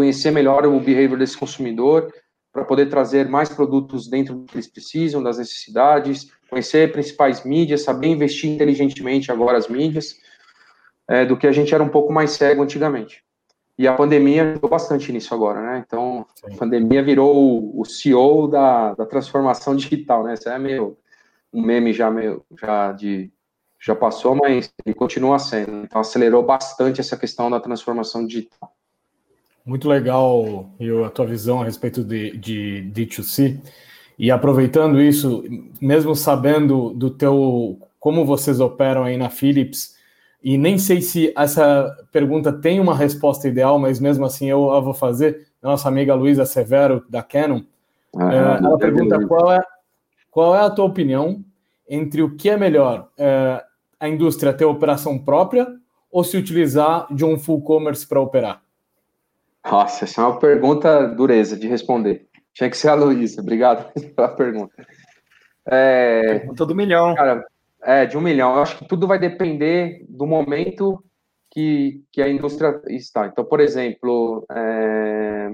[0.00, 2.10] conhecer melhor o behavior desse consumidor,
[2.50, 7.82] para poder trazer mais produtos dentro do que eles precisam, das necessidades, conhecer principais mídias,
[7.82, 10.16] saber investir inteligentemente agora as mídias,
[11.06, 13.22] é, do que a gente era um pouco mais cego antigamente.
[13.78, 15.84] E a pandemia ajudou bastante nisso agora, né?
[15.86, 16.54] Então, Sim.
[16.54, 20.32] a pandemia virou o, o CEO da, da transformação digital, né?
[20.32, 20.96] Isso é meio
[21.52, 23.30] um meme já meio já de
[23.78, 25.84] já passou, mas ele continua sendo.
[25.84, 28.74] Então, acelerou bastante essa questão da transformação digital.
[29.64, 33.60] Muito legal eu, a tua visão a respeito de, de D2C.
[34.18, 35.44] E aproveitando isso,
[35.80, 39.94] mesmo sabendo do teu como vocês operam aí na Philips,
[40.42, 44.80] e nem sei se essa pergunta tem uma resposta ideal, mas mesmo assim eu a
[44.80, 45.46] vou fazer.
[45.62, 47.60] Nossa amiga Luísa Severo, da Canon,
[48.16, 49.60] ah, é, ela pergunta qual é,
[50.30, 51.44] qual é a tua opinião
[51.88, 53.62] entre o que é melhor, é,
[53.98, 55.66] a indústria ter operação própria
[56.10, 58.62] ou se utilizar de um full commerce para operar?
[59.64, 62.26] Nossa, essa é uma pergunta dureza de responder.
[62.54, 63.40] Tinha que ser a Luísa.
[63.40, 64.74] Obrigado pela pergunta.
[65.66, 67.14] É, pergunta do milhão.
[67.14, 67.44] Cara,
[67.82, 68.54] é, de um milhão.
[68.54, 71.02] Eu acho que tudo vai depender do momento
[71.50, 73.26] que, que a indústria está.
[73.26, 75.50] Então, por exemplo, é,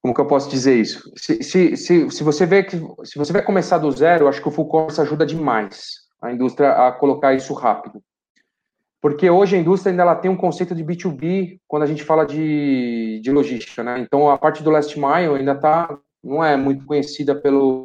[0.00, 1.12] como que eu posso dizer isso?
[1.16, 4.40] Se, se, se, se, você vê que se você vai começar do zero, eu acho
[4.42, 8.02] que o full commerce ajuda demais a indústria a colocar isso rápido.
[9.02, 12.24] Porque hoje a indústria ainda ela tem um conceito de B2B quando a gente fala
[12.24, 13.98] de, de logística, né?
[13.98, 17.82] Então a parte do last mile ainda tá não é muito conhecida pelo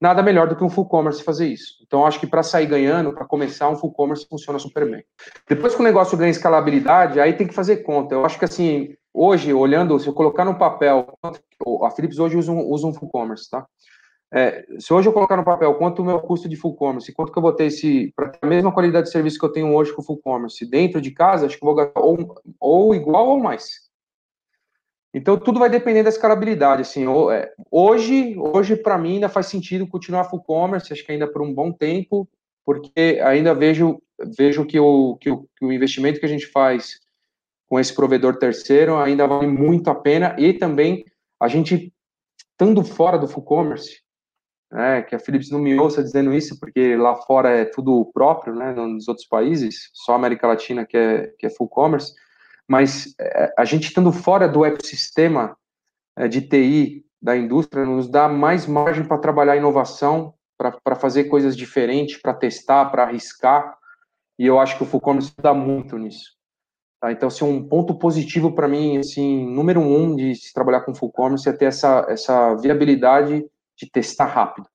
[0.00, 1.82] nada melhor do que um full commerce fazer isso.
[1.84, 5.02] Então acho que para sair ganhando, para começar um full commerce funciona super bem.
[5.48, 8.14] Depois que o negócio ganha escalabilidade, aí tem que fazer conta.
[8.14, 11.12] Eu acho que assim, hoje olhando, se eu colocar no papel,
[11.82, 13.66] a Philips hoje usa um, usa um full commerce, tá?
[14.32, 17.32] É, se hoje eu colocar no papel quanto o meu custo de full commerce, quanto
[17.32, 19.72] que eu vou ter esse, para ter a mesma qualidade de serviço que eu tenho
[19.72, 23.38] hoje com full commerce dentro de casa, acho que vou gastar ou, ou igual ou
[23.38, 23.86] mais.
[25.14, 26.82] Então tudo vai depender da escalabilidade.
[26.82, 31.30] Assim, é, hoje, hoje para mim ainda faz sentido continuar full commerce, acho que ainda
[31.30, 32.28] por um bom tempo,
[32.64, 34.02] porque ainda vejo
[34.36, 37.00] vejo que o, que o, que o investimento que a gente faz
[37.68, 41.04] com esse provedor terceiro ainda vale muito a pena e também
[41.38, 41.92] a gente
[42.50, 44.05] estando fora do full commerce
[44.70, 48.54] né, que a Philips não me ouça dizendo isso, porque lá fora é tudo próprio,
[48.54, 52.12] né, nos outros países, só a América Latina que é, que é full commerce,
[52.68, 55.56] mas é, a gente estando fora do ecossistema
[56.16, 61.56] é, de TI da indústria nos dá mais margem para trabalhar inovação, para fazer coisas
[61.56, 63.76] diferentes, para testar, para arriscar,
[64.38, 66.36] e eu acho que o full commerce dá muito nisso.
[67.00, 67.12] Tá?
[67.12, 71.12] Então, assim, um ponto positivo para mim, assim, número um de se trabalhar com full
[71.12, 73.44] commerce é ter essa, essa viabilidade
[73.76, 74.68] de testar rápido.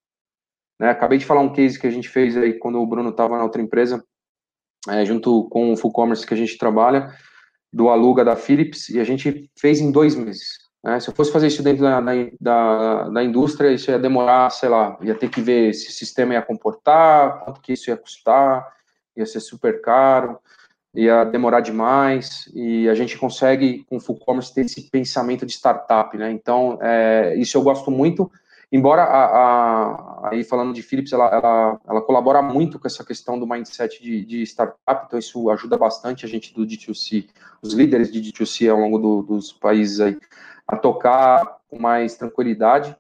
[0.80, 0.90] Né?
[0.90, 3.44] Acabei de falar um case que a gente fez aí quando o Bruno estava na
[3.44, 4.04] outra empresa,
[4.90, 7.14] é, junto com o Full Commerce que a gente trabalha,
[7.72, 10.58] do Aluga da Philips, e a gente fez em dois meses.
[10.84, 11.00] Né?
[11.00, 12.02] Se eu fosse fazer isso dentro da,
[12.40, 16.34] da, da, indústria, isso ia demorar, sei lá, ia ter que ver se o sistema
[16.34, 18.68] ia comportar, quanto que isso ia custar,
[19.16, 20.40] ia ser super caro,
[20.94, 25.54] ia demorar demais, e a gente consegue, com o Full Commerce, ter esse pensamento de
[25.54, 26.32] startup, né?
[26.32, 28.30] Então, é, isso eu gosto muito,
[28.72, 33.38] embora a, a, aí falando de Philips, ela, ela, ela, colabora muito com essa questão
[33.38, 37.28] do mindset de, de, startup, então isso ajuda bastante a gente do D2C,
[37.62, 40.18] os líderes de D2C ao longo do, dos países aí,
[40.68, 42.96] a tocar com mais tranquilidade,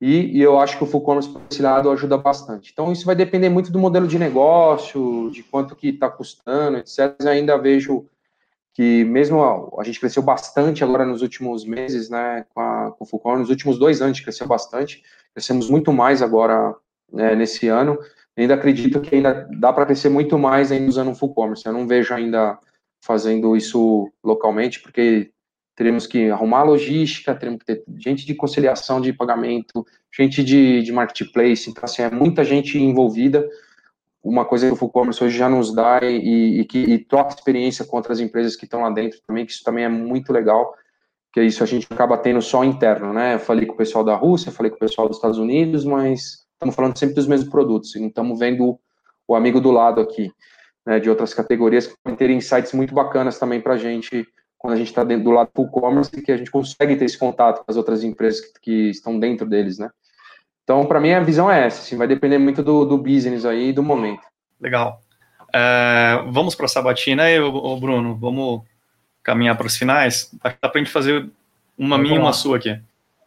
[0.00, 2.70] e, e eu acho que o full commerce por esse lado ajuda bastante.
[2.72, 7.14] Então isso vai depender muito do modelo de negócio, de quanto que está custando, etc.
[7.20, 8.06] Eu ainda vejo
[8.72, 9.42] que mesmo
[9.78, 13.50] a, gente cresceu bastante agora nos últimos meses, né, com, a, com o Fulcon, nos
[13.50, 15.02] últimos dois anos cresceu bastante,
[15.34, 16.74] crescemos muito mais agora
[17.12, 17.98] né, nesse ano,
[18.36, 21.72] ainda acredito que ainda dá para crescer muito mais ainda usando o full commerce, eu
[21.72, 22.58] não vejo ainda
[23.02, 25.30] fazendo isso localmente, porque
[25.74, 30.92] teremos que arrumar logística, teremos que ter gente de conciliação de pagamento, gente de, de
[30.92, 33.48] marketplace, então assim, é muita gente envolvida,
[34.22, 37.34] uma coisa que o Full Commerce hoje já nos dá e, e que e troca
[37.34, 40.74] experiência com outras empresas que estão lá dentro também, que isso também é muito legal,
[41.32, 43.34] que isso a gente acaba tendo só interno, né?
[43.34, 46.44] Eu falei com o pessoal da Rússia, falei com o pessoal dos Estados Unidos, mas
[46.52, 48.78] estamos falando sempre dos mesmos produtos, e estamos vendo
[49.26, 50.30] o amigo do lado aqui,
[50.84, 54.26] né, de outras categorias que podem ter insights muito bacanas também para a gente
[54.60, 57.16] quando a gente está do lado do full commerce, que a gente consegue ter esse
[57.16, 59.90] contato com as outras empresas que, que estão dentro deles, né?
[60.64, 63.68] Então, para mim, a visão é essa, assim, vai depender muito do, do business aí
[63.68, 64.22] e do momento.
[64.60, 65.00] Legal.
[65.52, 67.38] É, vamos para a sabatina aí,
[67.80, 68.62] Bruno, vamos
[69.22, 70.30] caminhar para os finais.
[70.42, 71.28] Dá para a gente fazer
[71.76, 72.78] uma minha e uma sua aqui.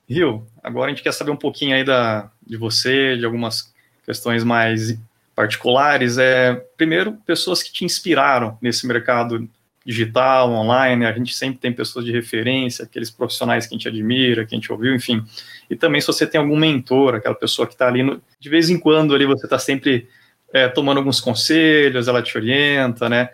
[0.07, 3.73] Rio, agora a gente quer saber um pouquinho aí da, de você, de algumas
[4.05, 4.97] questões mais
[5.35, 6.17] particulares.
[6.17, 9.49] É, primeiro, pessoas que te inspiraram nesse mercado
[9.85, 14.45] digital, online, a gente sempre tem pessoas de referência, aqueles profissionais que a gente admira,
[14.45, 15.23] que a gente ouviu, enfim.
[15.69, 18.69] E também se você tem algum mentor, aquela pessoa que está ali, no, de vez
[18.69, 20.07] em quando ali você está sempre
[20.53, 23.29] é, tomando alguns conselhos, ela te orienta, né?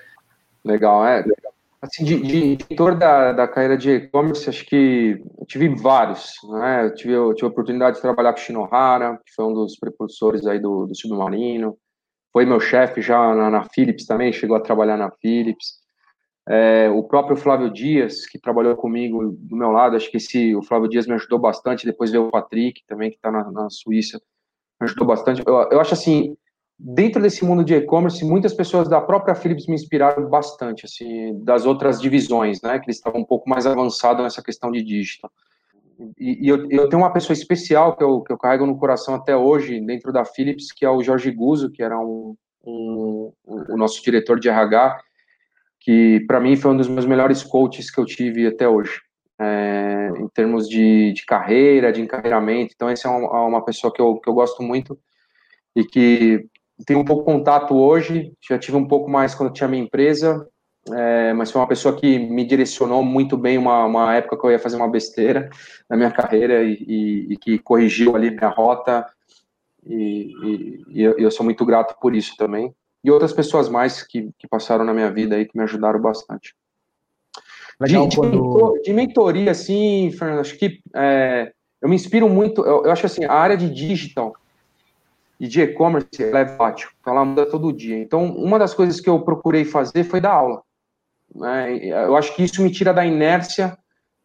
[0.63, 1.23] Legal, é.
[1.81, 6.85] Assim, de, de da, da carreira de e-commerce, acho que tive vários, né?
[6.85, 9.77] Eu tive, eu tive a oportunidade de trabalhar com o Shinohara, que foi um dos
[9.77, 11.77] precursores aí do, do submarino,
[12.33, 15.79] foi meu chefe já na, na Philips também, chegou a trabalhar na Philips.
[16.51, 20.63] É, o próprio Flávio Dias, que trabalhou comigo do meu lado, acho que esse, o
[20.63, 21.85] Flávio Dias me ajudou bastante.
[21.85, 24.19] Depois veio o Patrick, também, que está na, na, Suíça,
[24.81, 25.43] me ajudou bastante.
[25.45, 26.35] Eu, eu acho assim,
[26.77, 31.67] dentro desse mundo de e-commerce, muitas pessoas da própria Philips me inspiraram bastante, assim, das
[31.67, 35.29] outras divisões, né, que eles estavam um pouco mais avançados nessa questão de digital.
[36.17, 39.13] E, e eu, eu, tenho uma pessoa especial que eu, que eu carrego no coração
[39.13, 42.35] até hoje, dentro da Philips, que é o Jorge Guzzo, que era um,
[42.65, 44.99] um, um o nosso diretor de RH,
[45.79, 49.01] que para mim foi um dos meus melhores coaches que eu tive até hoje,
[49.39, 52.73] é, em termos de, de, carreira, de encarreiramento.
[52.75, 54.99] Então, essa é uma, uma, pessoa que eu, que eu gosto muito
[55.75, 56.45] e que
[56.85, 58.33] tenho um pouco contato hoje.
[58.47, 60.45] Já tive um pouco mais quando tinha minha empresa,
[60.91, 63.57] é, mas foi uma pessoa que me direcionou muito bem.
[63.57, 65.49] Uma, uma época que eu ia fazer uma besteira
[65.89, 69.05] na minha carreira e, e, e que corrigiu ali minha rota.
[69.85, 74.29] E, e eu, eu, sou muito grato por isso também e outras pessoas mais que,
[74.37, 76.53] que passaram na minha vida aí que me ajudaram bastante.
[77.79, 78.31] Legal, de, quando...
[78.31, 82.91] de, mentor, de mentoria, assim, Fernando, acho que é, eu me inspiro muito, eu, eu
[82.91, 84.33] acho assim, a área de digital
[85.39, 87.97] e de e-commerce ela é volátil, então ela muda todo dia.
[87.97, 90.61] Então, uma das coisas que eu procurei fazer foi dar aula.
[91.33, 91.77] Né?
[91.85, 93.77] Eu acho que isso me tira da inércia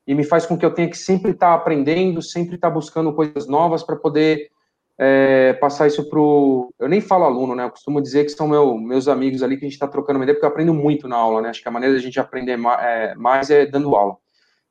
[0.05, 3.47] e me faz com que eu tenha que sempre estar aprendendo, sempre estar buscando coisas
[3.47, 4.51] novas para poder
[4.99, 6.73] é, passar isso para o.
[6.79, 7.65] Eu nem falo aluno, né?
[7.65, 10.25] Eu costumo dizer que são meu, meus amigos ali que a gente está trocando uma
[10.25, 11.51] ideia, porque eu aprendo muito na aula, né?
[11.51, 14.17] Acho que a maneira da gente aprender mais é, mais é dando aula.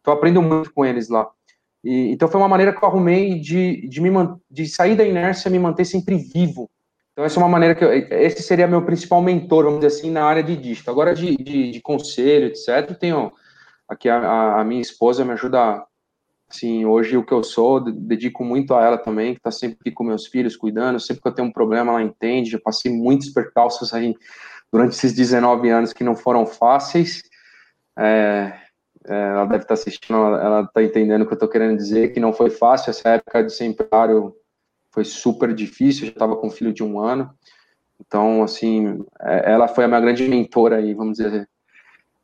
[0.02, 1.30] Então, eu aprendo muito com eles lá.
[1.84, 4.10] E, então, foi uma maneira que eu arrumei de, de, me,
[4.50, 6.70] de sair da inércia e me manter sempre vivo
[7.14, 10.12] então, essa é uma maneira que eu, esse seria meu principal mentor, vamos dizer assim,
[10.12, 10.90] na área de dígito.
[10.90, 13.32] Agora, de, de, de conselho, etc., tenho
[13.88, 15.86] aqui a, a, minha esposa me ajuda,
[16.54, 19.92] assim, hoje o que eu sou, dedico muito a ela também, que está sempre aqui
[19.92, 23.30] com meus filhos, cuidando, sempre que eu tenho um problema, ela entende, já passei muitos
[23.30, 24.16] percalços aí
[24.72, 27.24] durante esses 19 anos que não foram fáceis,
[27.98, 28.54] é,
[29.06, 32.14] é, ela deve estar tá assistindo, ela está entendendo o que eu estou querendo dizer,
[32.14, 32.90] que não foi fácil.
[32.90, 34.34] Essa época de ser empresário
[34.92, 37.32] foi super difícil, eu já estava com um filho de um ano.
[38.00, 41.48] Então, assim, é, ela foi a minha grande mentora aí, vamos dizer,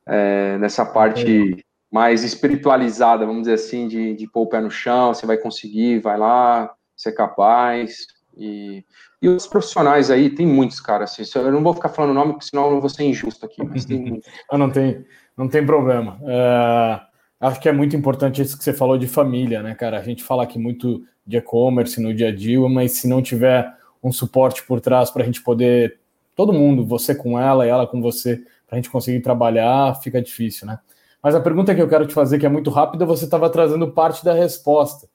[0.06, 5.12] é, nessa parte mais espiritualizada, vamos dizer assim, de, de pôr o pé no chão,
[5.12, 8.06] você vai conseguir, vai lá, ser capaz.
[8.36, 8.84] E,
[9.20, 12.46] e os profissionais aí, tem muitos, cara, assim, eu não vou ficar falando nome, porque
[12.46, 14.20] senão eu vou ser injusto aqui, mas tem
[14.50, 15.04] ah, não tem,
[15.36, 16.18] não tem problema.
[16.22, 17.00] É,
[17.40, 19.98] acho que é muito importante isso que você falou de família, né, cara?
[19.98, 23.68] A gente fala aqui muito de e-commerce no dia a dia, mas se não tiver
[24.02, 25.98] um suporte por trás para a gente poder,
[26.36, 28.36] todo mundo, você com ela e ela com você,
[28.66, 30.78] para a gente conseguir trabalhar, fica difícil, né?
[31.22, 33.92] Mas a pergunta que eu quero te fazer, que é muito rápida, você estava trazendo
[33.92, 35.08] parte da resposta,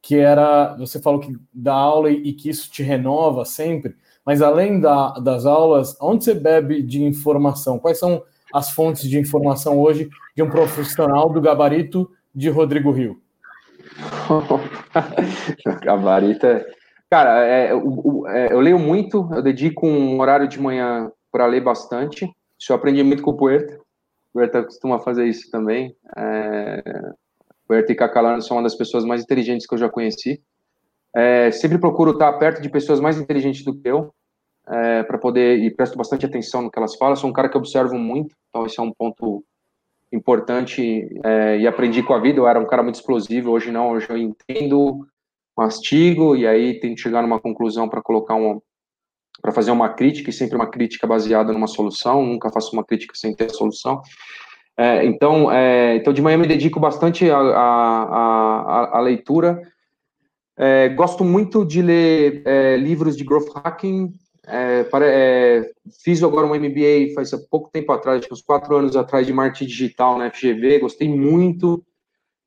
[0.00, 3.94] que era, você falou que dá aula e que isso te renova sempre,
[4.24, 7.78] mas além da, das aulas, onde você bebe de informação?
[7.78, 8.22] Quais são
[8.52, 13.20] as fontes de informação hoje de um profissional do gabarito de Rodrigo Rio?
[15.82, 16.64] Gabarita.
[17.10, 21.62] Cara, é, o, é, eu leio muito, eu dedico um horário de manhã para ler
[21.62, 22.30] bastante.
[22.58, 23.78] Isso eu aprendi muito com o Puerta.
[24.32, 25.94] O Puerta costuma fazer isso também.
[26.16, 27.12] É,
[27.66, 30.42] Puerta e Cacalano são uma das pessoas mais inteligentes que eu já conheci.
[31.14, 34.12] É, sempre procuro estar perto de pessoas mais inteligentes do que eu,
[34.66, 37.14] é, para poder, e presto bastante atenção no que elas falam.
[37.14, 39.44] sou um cara que observo muito, então esse é um ponto
[40.10, 42.38] importante é, e aprendi com a vida.
[42.38, 45.06] Eu era um cara muito explosivo, hoje não, hoje eu entendo,
[45.56, 48.60] mastigo e aí tenho que chegar numa conclusão para colocar um
[49.42, 52.24] para fazer uma crítica e sempre uma crítica baseada numa solução.
[52.24, 54.00] Nunca faço uma crítica sem ter a solução.
[54.78, 59.60] É, então, é, então de manhã me dedico bastante à leitura.
[60.56, 64.12] É, gosto muito de ler é, livros de growth hacking,
[64.46, 65.70] é, para, é,
[66.02, 69.32] fiz agora um MBA faz pouco tempo atrás, acho que uns quatro anos atrás, de
[69.32, 70.80] marketing digital na FGV.
[70.80, 71.82] Gostei muito,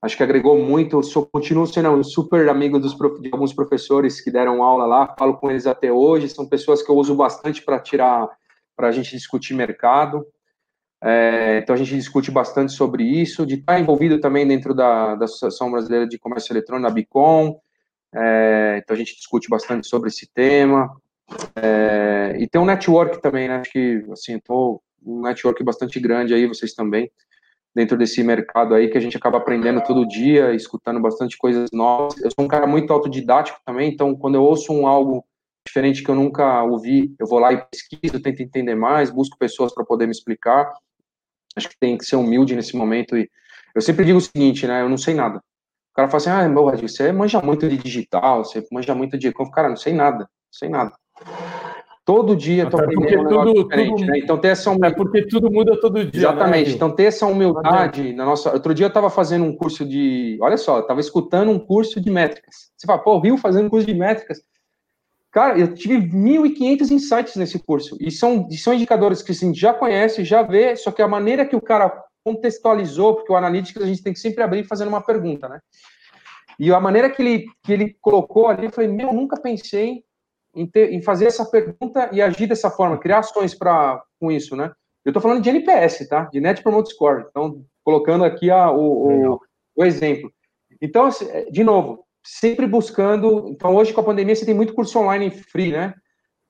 [0.01, 1.01] acho que agregou muito.
[1.03, 5.37] Sou, continuo sendo um super amigo dos, de alguns professores que deram aula lá, falo
[5.37, 6.29] com eles até hoje.
[6.29, 8.29] São pessoas que eu uso bastante para tirar,
[8.75, 10.25] para a gente discutir mercado.
[11.03, 15.25] É, então a gente discute bastante sobre isso, de estar envolvido também dentro da, da
[15.25, 17.59] Associação Brasileira de Comércio Eletrônico, da Bicom.
[18.13, 20.95] É, então a gente discute bastante sobre esse tema.
[21.55, 23.57] É, e tem um network também, né?
[23.57, 27.11] Acho que, assim, tô um network bastante grande aí, vocês também,
[27.75, 32.17] dentro desse mercado aí, que a gente acaba aprendendo todo dia, escutando bastante coisas novas.
[32.21, 35.25] Eu sou um cara muito autodidático também, então quando eu ouço um algo
[35.67, 39.73] diferente que eu nunca ouvi, eu vou lá e pesquiso, tento entender mais, busco pessoas
[39.73, 40.71] para poder me explicar.
[41.55, 43.29] Acho que tem que ser humilde nesse momento e
[43.75, 44.81] eu sempre digo o seguinte, né?
[44.81, 45.39] Eu não sei nada.
[45.39, 49.33] O cara fala assim, ah, meu, você manja muito de digital, você manja muito de...
[49.53, 50.93] Cara, não sei nada, não sei nada.
[52.05, 54.19] Todo dia tô aprendendo um tudo, diferente, tudo, né?
[54.19, 54.93] Então ter essa humildade.
[54.93, 56.21] É porque tudo muda todo dia.
[56.21, 56.69] Exatamente.
[56.69, 56.75] Né?
[56.75, 58.53] Então ter essa humildade na nossa.
[58.53, 60.37] Outro dia eu estava fazendo um curso de.
[60.39, 62.71] Olha só, eu estava escutando um curso de métricas.
[62.77, 64.39] Você fala, pô, Rio fazendo curso de métricas.
[65.31, 67.97] Cara, eu tive 1.500 insights nesse curso.
[67.99, 71.07] E são, e são indicadores que a gente já conhece, já vê, só que a
[71.07, 71.91] maneira que o cara
[72.23, 75.59] contextualizou, porque o Analytics a gente tem que sempre abrir fazendo uma pergunta, né?
[76.57, 80.03] E a maneira que ele, que ele colocou ali, eu falei, meu, nunca pensei
[80.55, 84.55] em, ter, em fazer essa pergunta e agir dessa forma, criar ações para com isso,
[84.55, 84.71] né?
[85.03, 86.25] Eu estou falando de NPS, tá?
[86.31, 87.25] De Net Promote Score.
[87.29, 89.39] Então, colocando aqui a, o, o,
[89.75, 90.31] o, exemplo.
[90.81, 93.47] Então, assim, de novo, sempre buscando.
[93.49, 95.93] Então, hoje com a pandemia, você tem muito curso online free, né?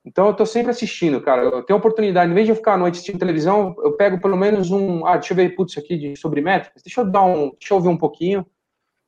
[0.05, 1.41] Então eu tô sempre assistindo, cara.
[1.41, 4.37] Eu tenho oportunidade, em vez de eu ficar à noite assistindo televisão, eu pego pelo
[4.37, 5.05] menos um.
[5.05, 7.49] Ah, deixa eu ver, putz, aqui de, sobre métricas, deixa eu dar um.
[7.59, 8.45] Deixa eu ouvir um pouquinho.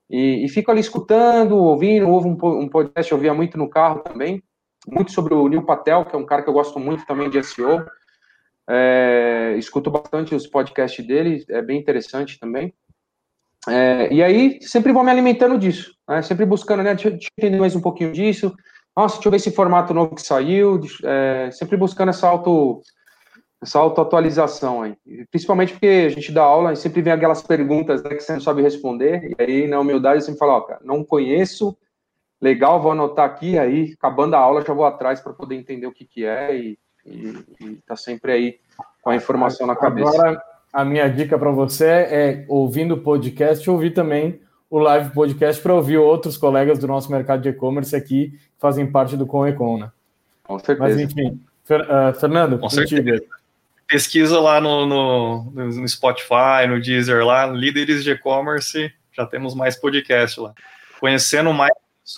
[0.09, 3.99] E, e fico ali escutando, ouvindo, ouvo um, um podcast, eu ouvia muito no carro
[3.99, 4.41] também.
[4.87, 7.43] Muito sobre o Neil Patel, que é um cara que eu gosto muito também de
[7.43, 7.85] SEO.
[8.69, 12.73] É, escuto bastante os podcasts dele, é bem interessante também.
[13.67, 16.21] É, e aí, sempre vou me alimentando disso, né?
[16.21, 16.93] sempre buscando, né?
[16.93, 18.55] Deixa, deixa, eu entender mais um pouquinho disso.
[18.95, 20.79] Nossa, deixa eu ver esse formato novo que saiu.
[21.03, 22.81] É, sempre buscando essa auto
[23.61, 24.95] essa autoatualização aí.
[25.31, 28.41] Principalmente porque a gente dá aula e sempre vem aquelas perguntas né, que você não
[28.41, 29.35] sabe responder.
[29.37, 31.75] E aí, na humildade, você sempre fala, ó, cara, não conheço,
[32.41, 35.91] legal, vou anotar aqui, aí, acabando a aula, já vou atrás para poder entender o
[35.91, 38.59] que, que é e e, e tá sempre aí
[39.01, 40.09] com a informação na cabeça.
[40.09, 45.61] Agora, a minha dica para você é, ouvindo o podcast, ouvir também o live podcast
[45.61, 49.77] para ouvir outros colegas do nosso mercado de e-commerce aqui que fazem parte do Conecon,
[49.77, 49.91] né?
[50.43, 50.79] Com certeza.
[50.79, 53.23] Mas enfim, Fer, uh, Fernando, com certeza.
[53.87, 59.77] Pesquisa lá no, no, no, Spotify, no Deezer, lá, líderes de e-commerce, já temos mais
[59.77, 60.53] podcast lá.
[60.99, 61.71] Conhecendo mais,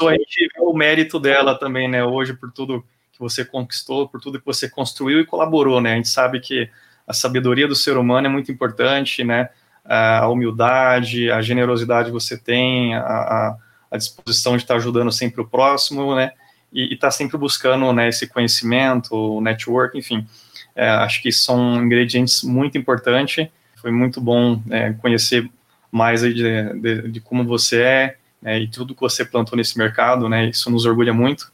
[0.07, 2.03] a gente vê o mérito dela também, né?
[2.03, 5.93] Hoje, por tudo que você conquistou, por tudo que você construiu e colaborou, né?
[5.93, 6.69] A gente sabe que
[7.07, 9.49] a sabedoria do ser humano é muito importante, né?
[9.83, 13.57] A humildade, a generosidade que você tem, a,
[13.91, 16.31] a disposição de estar ajudando sempre o próximo, né?
[16.71, 20.27] E estar tá sempre buscando né, esse conhecimento, o network, enfim.
[20.75, 23.47] É, acho que são ingredientes muito importantes.
[23.77, 25.49] Foi muito bom é, conhecer
[25.91, 30.29] mais de, de, de, como você é né, e tudo que você plantou nesse mercado,
[30.29, 30.49] né?
[30.49, 31.51] Isso nos orgulha muito.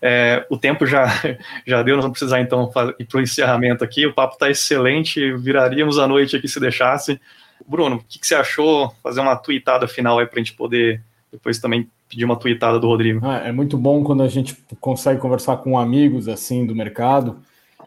[0.00, 1.06] É, o tempo já,
[1.66, 4.06] já deu, nós vamos precisar então ir para o encerramento aqui.
[4.06, 7.20] O papo está excelente, viraríamos a noite aqui se deixasse.
[7.66, 8.94] Bruno, o que, que você achou?
[9.02, 11.02] Fazer uma tweetada final aí para a gente poder
[11.32, 13.20] depois também pedir uma tweetada do Rodrigo.
[13.26, 17.38] Ah, é muito bom quando a gente consegue conversar com amigos assim do mercado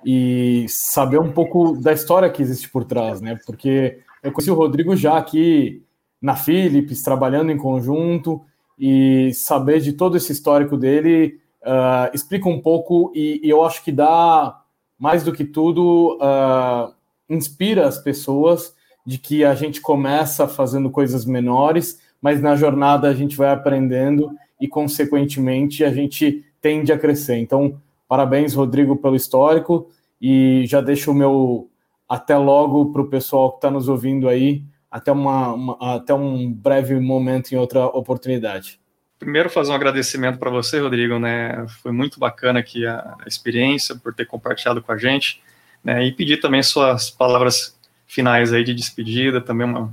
[0.05, 3.37] e saber um pouco da história que existe por trás, né?
[3.45, 5.81] Porque eu conheci o Rodrigo já aqui
[6.21, 8.41] na Philips, trabalhando em conjunto,
[8.79, 13.83] e saber de todo esse histórico dele uh, explica um pouco e, e, eu acho
[13.83, 14.61] que dá,
[14.99, 16.93] mais do que tudo, uh,
[17.29, 23.13] inspira as pessoas de que a gente começa fazendo coisas menores, mas na jornada a
[23.13, 27.37] gente vai aprendendo e, consequentemente, a gente tende a crescer.
[27.37, 29.87] Então, parabéns, Rodrigo, pelo histórico
[30.21, 31.69] e já deixo o meu
[32.09, 36.51] até logo para o pessoal que está nos ouvindo aí, até, uma, uma, até um
[36.51, 38.79] breve momento em outra oportunidade
[39.19, 41.65] primeiro fazer um agradecimento para você, Rodrigo, né?
[41.81, 45.41] Foi muito bacana aqui a, experiência por ter compartilhado com a gente,
[45.83, 46.05] né?
[46.05, 47.75] E pedir também suas palavras
[48.05, 49.91] finais aí de despedida, também uma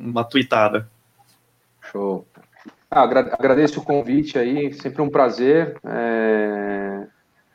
[0.00, 0.88] uma tweetada.
[1.92, 2.26] Show.
[2.90, 5.76] Ah, agradeço o convite aí, sempre um prazer.
[5.84, 7.06] É...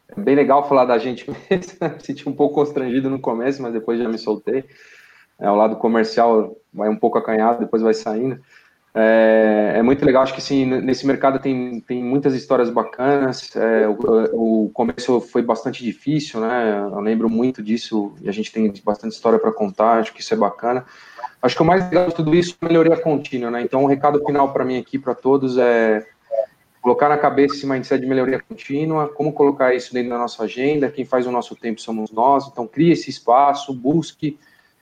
[0.10, 2.00] é bem legal falar da gente mesmo.
[2.00, 4.64] Senti um pouco constrangido no começo, mas depois já me soltei.
[5.40, 8.40] É, o lado comercial vai um pouco acanhado, depois vai saindo.
[8.98, 13.54] É, é, muito legal, acho que sim, nesse mercado tem, tem muitas histórias bacanas.
[13.54, 16.80] É, o, o, começo foi bastante difícil, né?
[16.94, 20.34] Eu lembro muito disso e a gente tem bastante história para contar, acho que isso
[20.34, 20.86] é bacana.
[21.42, 23.62] Acho que o mais legal de tudo isso é melhoria contínua, né?
[23.62, 26.08] Então, o recado final para mim aqui, para todos, é
[26.82, 30.90] colocar na cabeça esse mindset de melhoria contínua, como colocar isso dentro da nossa agenda,
[30.90, 34.38] quem faz o nosso tempo somos nós, então crie esse espaço, busque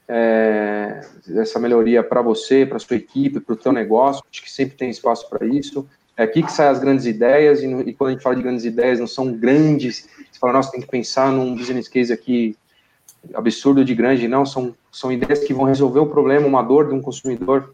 [0.07, 1.01] é,
[1.35, 4.23] essa melhoria para você, para sua equipe, para o seu negócio.
[4.29, 5.87] Acho que sempre tem espaço para isso.
[6.15, 8.65] É aqui que saem as grandes ideias, e, e, quando a gente fala de grandes
[8.65, 10.07] ideias, não são grandes.
[10.31, 12.55] Você fala, nossa, tem que pensar num business case aqui
[13.33, 14.45] absurdo de grande, não.
[14.45, 17.73] São, são ideias que vão resolver o problema, uma dor de um consumidor,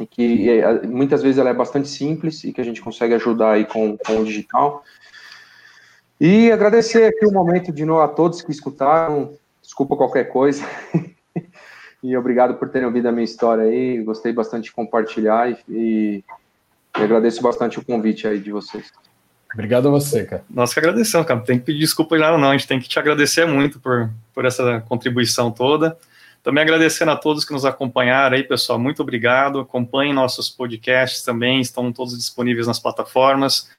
[0.00, 3.66] e que muitas vezes ela é bastante simples e que a gente consegue ajudar aí
[3.66, 4.82] com, com o digital.
[6.20, 9.34] E agradecer aqui o momento de novo a todos que escutaram.
[9.60, 10.64] Desculpa qualquer coisa.
[12.02, 14.02] e obrigado por terem ouvido a minha história aí.
[14.02, 16.24] Gostei bastante de compartilhar e, e,
[16.98, 18.92] e agradeço bastante o convite aí de vocês.
[19.52, 20.44] Obrigado a você, cara.
[20.50, 21.40] Nós que agradecemos, cara.
[21.40, 24.44] Tem que pedir desculpa já não, a gente tem que te agradecer muito por, por
[24.44, 25.96] essa contribuição toda.
[26.42, 28.78] Também agradecendo a todos que nos acompanharam aí, pessoal.
[28.78, 29.58] Muito obrigado.
[29.58, 33.70] Acompanhem nossos podcasts também, estão todos disponíveis nas plataformas.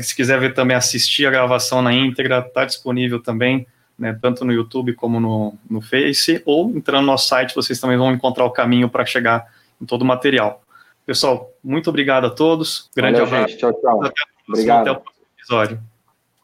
[0.00, 3.66] Se quiser ver também, assistir a gravação na íntegra, está disponível também
[3.98, 7.96] né, tanto no YouTube como no, no Face, ou entrando no nosso site, vocês também
[7.96, 9.46] vão encontrar o caminho para chegar
[9.80, 10.62] em todo o material.
[11.06, 12.90] Pessoal, muito obrigado a todos.
[12.96, 13.48] Grande Valeu, abraço.
[13.50, 13.60] Gente.
[13.60, 14.04] Tchau, tchau.
[14.04, 14.14] Até,
[14.48, 14.80] obrigado.
[14.80, 15.80] Até o próximo episódio.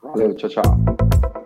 [0.03, 1.40] Valeu, tchau, tchau.